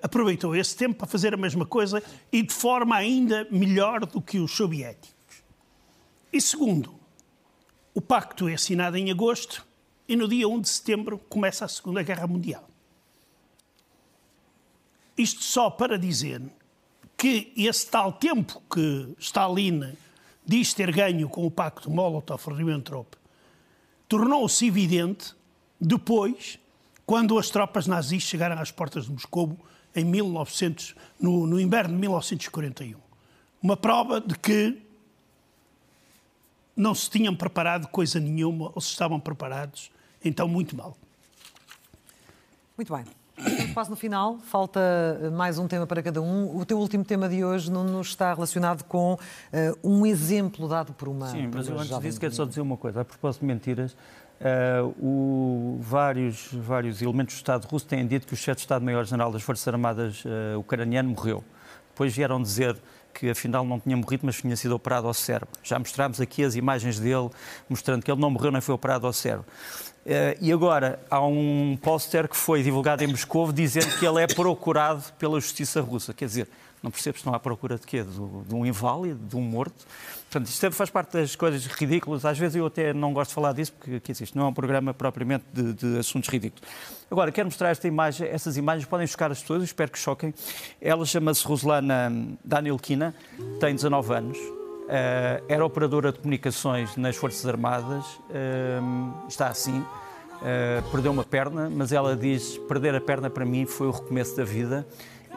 aproveitou 0.00 0.54
esse 0.54 0.76
tempo 0.76 0.94
para 0.94 1.08
fazer 1.08 1.34
a 1.34 1.36
mesma 1.36 1.66
coisa 1.66 2.00
e 2.30 2.44
de 2.44 2.54
forma 2.54 2.94
ainda 2.94 3.44
melhor 3.50 4.06
do 4.06 4.22
que 4.22 4.38
os 4.38 4.52
soviéticos. 4.52 5.42
E 6.32 6.40
segundo, 6.40 6.94
o 7.92 8.00
pacto 8.00 8.48
é 8.48 8.54
assinado 8.54 8.96
em 8.96 9.10
agosto 9.10 9.66
e 10.06 10.14
no 10.14 10.28
dia 10.28 10.46
1 10.46 10.60
de 10.60 10.68
setembro 10.68 11.18
começa 11.28 11.64
a 11.64 11.68
Segunda 11.68 12.04
Guerra 12.04 12.28
Mundial. 12.28 12.70
Isto 15.18 15.42
só 15.42 15.70
para 15.70 15.98
dizer 15.98 16.40
que 17.16 17.52
esse 17.56 17.90
tal 17.90 18.12
tempo 18.12 18.62
que 18.72 19.12
Stalin 19.18 19.92
diz 20.46 20.72
ter 20.72 20.92
ganho 20.92 21.28
com 21.28 21.44
o 21.44 21.50
pacto 21.50 21.90
Molotov-Ribbentrop 21.90 23.16
tornou-se 24.06 24.64
evidente 24.64 25.34
depois, 25.80 26.58
quando 27.06 27.38
as 27.38 27.50
tropas 27.50 27.86
nazis 27.86 28.22
chegaram 28.22 28.58
às 28.60 28.70
portas 28.70 29.04
de 29.04 29.12
Moscou 29.12 29.58
em 29.94 30.04
1900, 30.04 30.94
no, 31.20 31.46
no 31.46 31.60
inverno 31.60 31.94
de 31.94 32.00
1941. 32.00 32.98
Uma 33.62 33.76
prova 33.76 34.20
de 34.20 34.36
que 34.38 34.82
não 36.76 36.94
se 36.94 37.08
tinham 37.08 37.34
preparado 37.34 37.86
coisa 37.88 38.18
nenhuma 38.18 38.72
ou 38.74 38.80
se 38.80 38.88
estavam 38.88 39.20
preparados, 39.20 39.90
então 40.24 40.48
muito 40.48 40.76
mal. 40.76 40.96
Muito 42.76 42.92
bem. 42.94 43.04
Estamos 43.36 43.72
quase 43.72 43.90
no 43.90 43.96
final, 43.96 44.38
falta 44.38 44.80
eh, 45.20 45.30
mais 45.30 45.58
um 45.58 45.66
tema 45.66 45.86
para 45.86 46.02
cada 46.02 46.22
um. 46.22 46.56
O 46.56 46.64
teu 46.64 46.78
último 46.78 47.04
tema 47.04 47.28
de 47.28 47.44
hoje 47.44 47.70
não 47.70 48.00
está 48.00 48.32
relacionado 48.32 48.84
com 48.84 49.14
uh, 49.14 49.18
um 49.82 50.06
exemplo 50.06 50.68
dado 50.68 50.92
por 50.92 51.08
uma. 51.08 51.28
Sim, 51.28 51.50
por 51.50 51.56
mas 51.56 51.68
eu 51.68 51.78
antes 51.78 51.98
disso 51.98 52.20
quero 52.20 52.32
só 52.32 52.44
dizer 52.44 52.60
uma 52.60 52.76
coisa. 52.76 53.00
A 53.00 53.04
propósito 53.04 53.40
de 53.40 53.46
mentiras, 53.46 53.96
uh, 54.40 54.94
o, 54.98 55.78
vários, 55.80 56.48
vários 56.52 57.02
elementos 57.02 57.34
do 57.34 57.38
Estado 57.38 57.66
russo 57.66 57.86
têm 57.86 58.06
dito 58.06 58.26
que 58.26 58.34
o 58.34 58.36
chefe 58.36 58.56
de 58.56 58.60
Estado-Maior-General 58.62 59.30
das 59.32 59.42
Forças 59.42 59.66
Armadas 59.68 60.24
uh, 60.24 60.58
ucraniano 60.58 61.10
morreu. 61.10 61.44
Depois 61.90 62.14
vieram 62.14 62.42
dizer 62.42 62.76
que 63.12 63.30
afinal 63.30 63.64
não 63.64 63.78
tinha 63.78 63.96
morrido, 63.96 64.26
mas 64.26 64.36
tinha 64.36 64.56
sido 64.56 64.74
operado 64.74 65.06
ao 65.06 65.14
cérebro. 65.14 65.48
Já 65.62 65.78
mostrámos 65.78 66.20
aqui 66.20 66.42
as 66.42 66.56
imagens 66.56 66.98
dele, 66.98 67.30
mostrando 67.68 68.02
que 68.02 68.10
ele 68.10 68.20
não 68.20 68.30
morreu 68.30 68.50
nem 68.50 68.60
foi 68.60 68.74
operado 68.74 69.06
ao 69.06 69.12
cérebro. 69.12 69.46
Uh, 70.04 70.36
e 70.40 70.52
agora 70.52 71.00
há 71.08 71.24
um 71.24 71.78
póster 71.80 72.28
que 72.28 72.36
foi 72.36 72.62
divulgado 72.62 73.02
em 73.02 73.06
Moscou 73.06 73.50
dizendo 73.52 73.98
que 73.98 74.04
ele 74.04 74.22
é 74.22 74.26
procurado 74.26 75.02
pela 75.18 75.40
justiça 75.40 75.80
russa. 75.80 76.12
Quer 76.12 76.26
dizer, 76.26 76.48
não 76.84 76.90
percebo 76.90 77.16
se 77.16 77.20
estão 77.20 77.32
à 77.32 77.40
procura 77.40 77.78
de 77.78 77.86
quê? 77.86 78.02
De, 78.02 78.12
de 78.12 78.54
um 78.54 78.66
inválido, 78.66 79.18
de 79.26 79.34
um 79.36 79.40
morto. 79.40 79.86
Portanto, 80.30 80.46
isto 80.48 80.70
faz 80.72 80.90
parte 80.90 81.14
das 81.14 81.34
coisas 81.34 81.64
ridículas. 81.64 82.26
Às 82.26 82.38
vezes 82.38 82.56
eu 82.56 82.66
até 82.66 82.92
não 82.92 83.14
gosto 83.14 83.30
de 83.30 83.34
falar 83.34 83.54
disso, 83.54 83.72
porque 83.72 83.96
aqui 83.96 84.12
isto 84.12 84.36
não 84.36 84.44
é 84.44 84.48
um 84.48 84.52
programa 84.52 84.92
propriamente 84.92 85.44
de, 85.50 85.72
de, 85.72 85.98
assuntos 85.98 86.28
ridículos. 86.28 86.68
Agora, 87.10 87.32
quero 87.32 87.46
mostrar 87.46 87.70
esta 87.70 87.88
imagem. 87.88 88.28
Essas 88.28 88.58
imagens 88.58 88.86
podem 88.86 89.06
chocar 89.06 89.32
as 89.32 89.40
pessoas, 89.40 89.62
espero 89.62 89.90
que 89.90 89.98
choquem. 89.98 90.34
Ela 90.78 91.06
chama-se 91.06 91.42
Roslana 91.46 92.12
Danilkina, 92.44 93.14
tem 93.58 93.74
19 93.74 94.14
anos. 94.14 94.38
Uh, 94.38 95.42
era 95.48 95.64
operadora 95.64 96.12
de 96.12 96.18
comunicações 96.18 96.94
nas 96.98 97.16
Forças 97.16 97.46
Armadas, 97.46 98.04
uh, 98.04 99.26
está 99.26 99.48
assim, 99.48 99.78
uh, 99.78 100.90
perdeu 100.90 101.10
uma 101.10 101.24
perna, 101.24 101.70
mas 101.70 101.92
ela 101.92 102.14
diz: 102.14 102.58
perder 102.68 102.94
a 102.94 103.00
perna 103.00 103.30
para 103.30 103.46
mim 103.46 103.64
foi 103.64 103.86
o 103.86 103.90
recomeço 103.90 104.36
da 104.36 104.44
vida 104.44 104.86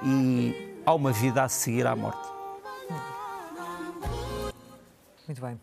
e 0.03 0.66
há 0.87 0.93
uma 0.93 1.11
vida 1.11 1.43
a 1.43 1.49
seguir 1.49 1.85
à 1.85 1.93
morte. 1.97 2.25
Muito 5.27 5.41
bem. 5.41 5.59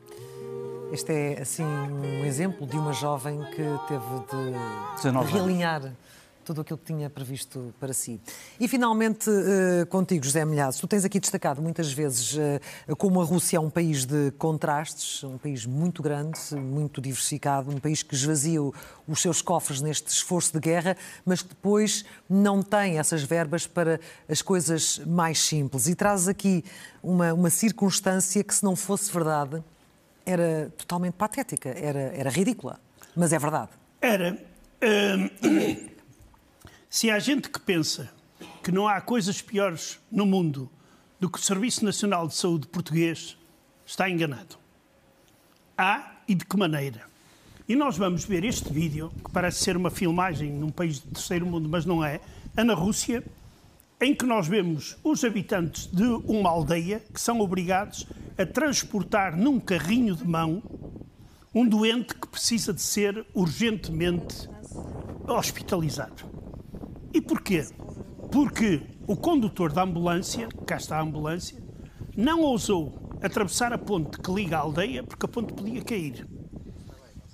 Este 0.92 1.12
é, 1.12 1.40
assim, 1.40 1.64
um 1.64 2.24
exemplo 2.26 2.66
de 2.66 2.76
uma 2.76 2.92
jovem 2.92 3.40
que 3.44 3.62
teve 3.88 5.10
de, 5.10 5.24
de 5.24 5.32
realinhar 5.32 5.80
tudo 6.44 6.60
aquilo 6.60 6.78
que 6.78 6.84
tinha 6.84 7.08
previsto 7.10 7.74
para 7.80 7.92
si. 7.92 8.20
E 8.60 8.68
finalmente, 8.68 9.28
uh, 9.30 9.86
contigo, 9.86 10.24
José 10.24 10.44
Milhazes, 10.44 10.80
tu 10.80 10.86
tens 10.86 11.04
aqui 11.04 11.18
destacado 11.18 11.60
muitas 11.60 11.92
vezes 11.92 12.34
uh, 12.34 12.96
como 12.96 13.20
a 13.20 13.24
Rússia 13.24 13.56
é 13.56 13.60
um 13.60 13.70
país 13.70 14.04
de 14.04 14.30
contrastes, 14.32 15.24
um 15.24 15.38
país 15.38 15.66
muito 15.66 16.02
grande, 16.02 16.38
muito 16.54 17.00
diversificado, 17.00 17.70
um 17.70 17.78
país 17.78 18.02
que 18.02 18.14
esvazia 18.14 18.60
os 18.62 19.20
seus 19.20 19.42
cofres 19.42 19.80
neste 19.80 20.08
esforço 20.08 20.52
de 20.52 20.60
guerra, 20.60 20.96
mas 21.24 21.42
que 21.42 21.48
depois 21.48 22.04
não 22.28 22.62
tem 22.62 22.98
essas 22.98 23.22
verbas 23.22 23.66
para 23.66 23.98
as 24.28 24.42
coisas 24.42 25.00
mais 25.06 25.38
simples. 25.38 25.86
E 25.86 25.94
traz 25.94 26.28
aqui 26.28 26.64
uma, 27.02 27.32
uma 27.32 27.50
circunstância 27.50 28.44
que, 28.44 28.54
se 28.54 28.62
não 28.62 28.76
fosse 28.76 29.12
verdade, 29.12 29.62
era 30.26 30.72
totalmente 30.76 31.14
patética, 31.14 31.70
era, 31.70 32.12
era 32.14 32.30
ridícula. 32.30 32.80
Mas 33.14 33.32
é 33.32 33.38
verdade. 33.38 33.70
Era. 34.00 34.38
Uh... 34.82 35.93
Se 36.94 37.10
há 37.10 37.18
gente 37.18 37.50
que 37.50 37.58
pensa 37.58 38.08
que 38.62 38.70
não 38.70 38.86
há 38.86 39.00
coisas 39.00 39.42
piores 39.42 39.98
no 40.12 40.24
mundo 40.24 40.70
do 41.18 41.28
que 41.28 41.40
o 41.40 41.42
Serviço 41.42 41.84
Nacional 41.84 42.28
de 42.28 42.36
Saúde 42.36 42.68
português, 42.68 43.36
está 43.84 44.08
enganado. 44.08 44.56
Há 45.76 46.18
e 46.28 46.36
de 46.36 46.44
que 46.44 46.56
maneira? 46.56 47.02
E 47.68 47.74
nós 47.74 47.98
vamos 47.98 48.24
ver 48.24 48.44
este 48.44 48.72
vídeo, 48.72 49.12
que 49.24 49.32
parece 49.32 49.64
ser 49.64 49.76
uma 49.76 49.90
filmagem 49.90 50.52
num 50.52 50.70
país 50.70 51.00
de 51.00 51.08
terceiro 51.08 51.44
mundo, 51.44 51.68
mas 51.68 51.84
não 51.84 52.04
é, 52.04 52.20
é 52.56 52.62
na 52.62 52.74
Rússia, 52.74 53.24
em 54.00 54.14
que 54.14 54.24
nós 54.24 54.46
vemos 54.46 54.96
os 55.02 55.24
habitantes 55.24 55.88
de 55.88 56.04
uma 56.04 56.48
aldeia 56.48 57.02
que 57.12 57.20
são 57.20 57.40
obrigados 57.40 58.06
a 58.38 58.46
transportar 58.46 59.36
num 59.36 59.58
carrinho 59.58 60.14
de 60.14 60.24
mão 60.24 60.62
um 61.52 61.68
doente 61.68 62.14
que 62.14 62.28
precisa 62.28 62.72
de 62.72 62.82
ser 62.82 63.26
urgentemente 63.34 64.48
hospitalizado. 65.26 66.33
E 67.14 67.20
porquê? 67.20 67.64
Porque 68.32 68.82
o 69.06 69.16
condutor 69.16 69.72
da 69.72 69.84
ambulância, 69.84 70.48
cá 70.66 70.76
está 70.76 70.98
a 70.98 71.02
ambulância, 71.02 71.62
não 72.16 72.40
ousou 72.40 73.16
atravessar 73.22 73.72
a 73.72 73.78
ponte 73.78 74.18
que 74.18 74.32
liga 74.32 74.56
a 74.56 74.60
aldeia 74.60 75.04
porque 75.04 75.24
a 75.24 75.28
ponte 75.28 75.52
podia 75.52 75.80
cair. 75.80 76.26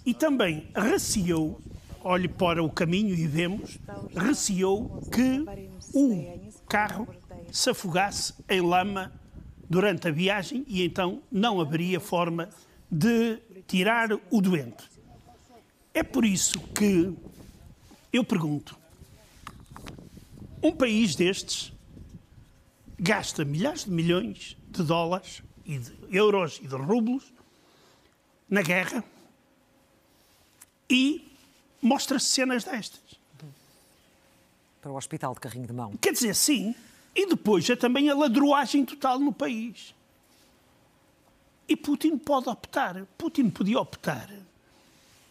E 0.04 0.12
também 0.12 0.70
receou, 0.76 1.62
olhe 2.04 2.28
para 2.28 2.62
o 2.62 2.68
caminho 2.68 3.14
e 3.14 3.26
vemos, 3.26 3.78
receou 4.14 5.00
que 5.10 5.46
o 5.94 6.62
carro 6.68 7.08
se 7.50 7.70
afogasse 7.70 8.34
em 8.50 8.60
lama 8.60 9.10
durante 9.68 10.08
a 10.08 10.10
viagem 10.10 10.62
e 10.68 10.84
então 10.84 11.22
não 11.32 11.58
haveria 11.58 11.98
forma 11.98 12.50
de 12.90 13.38
tirar 13.66 14.10
o 14.30 14.42
doente. 14.42 14.84
É 15.94 16.02
por 16.02 16.26
isso 16.26 16.60
que 16.74 17.16
eu 18.12 18.22
pergunto: 18.22 18.79
um 20.62 20.72
país 20.72 21.14
destes 21.14 21.72
gasta 22.98 23.44
milhares 23.44 23.84
de 23.84 23.90
milhões 23.90 24.56
de 24.68 24.82
dólares 24.82 25.42
e 25.64 25.78
de 25.78 25.92
euros 26.10 26.60
e 26.62 26.66
de 26.66 26.74
rublos 26.74 27.32
na 28.48 28.62
guerra 28.62 29.02
e 30.88 31.32
mostra 31.80 32.18
cenas 32.18 32.64
destas. 32.64 33.00
Para 34.82 34.90
o 34.90 34.96
hospital 34.96 35.34
de 35.34 35.40
carrinho 35.40 35.66
de 35.66 35.72
mão. 35.72 35.96
Quer 35.96 36.12
dizer, 36.12 36.34
sim. 36.34 36.74
E 37.14 37.26
depois 37.26 37.68
é 37.68 37.76
também 37.76 38.08
a 38.08 38.14
ladroagem 38.14 38.84
total 38.84 39.18
no 39.18 39.32
país. 39.32 39.94
E 41.68 41.76
Putin 41.76 42.18
pode 42.18 42.48
optar, 42.48 43.06
Putin 43.16 43.48
podia 43.50 43.78
optar, 43.78 44.28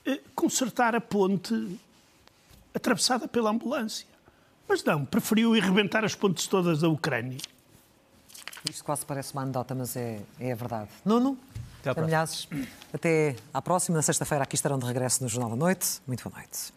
eh, 0.05 0.21
consertar 0.33 0.95
a 0.95 1.01
ponte 1.01 1.77
atravessada 2.73 3.27
pela 3.27 3.49
ambulância. 3.49 4.07
Mas 4.69 4.83
não, 4.83 5.03
preferiu 5.03 5.55
irrebentar 5.55 6.05
as 6.05 6.13
pontes 6.13 6.45
todas 6.45 6.81
da 6.81 6.87
Ucrânia. 6.87 7.39
Isto 8.69 8.83
quase 8.83 9.03
parece 9.03 9.33
uma 9.33 9.41
anedota, 9.41 9.73
mas 9.73 9.95
é, 9.95 10.21
é 10.39 10.53
verdade. 10.53 10.89
Nuno, 11.03 11.35
até, 11.83 12.01
até 12.93 13.35
à 13.51 13.61
próxima. 13.61 13.97
Na 13.97 14.03
sexta-feira 14.03 14.43
aqui 14.43 14.53
estarão 14.55 14.77
de 14.77 14.85
regresso 14.85 15.23
no 15.23 15.29
Jornal 15.29 15.49
da 15.49 15.55
Noite. 15.55 15.99
Muito 16.05 16.23
boa 16.23 16.37
noite. 16.37 16.71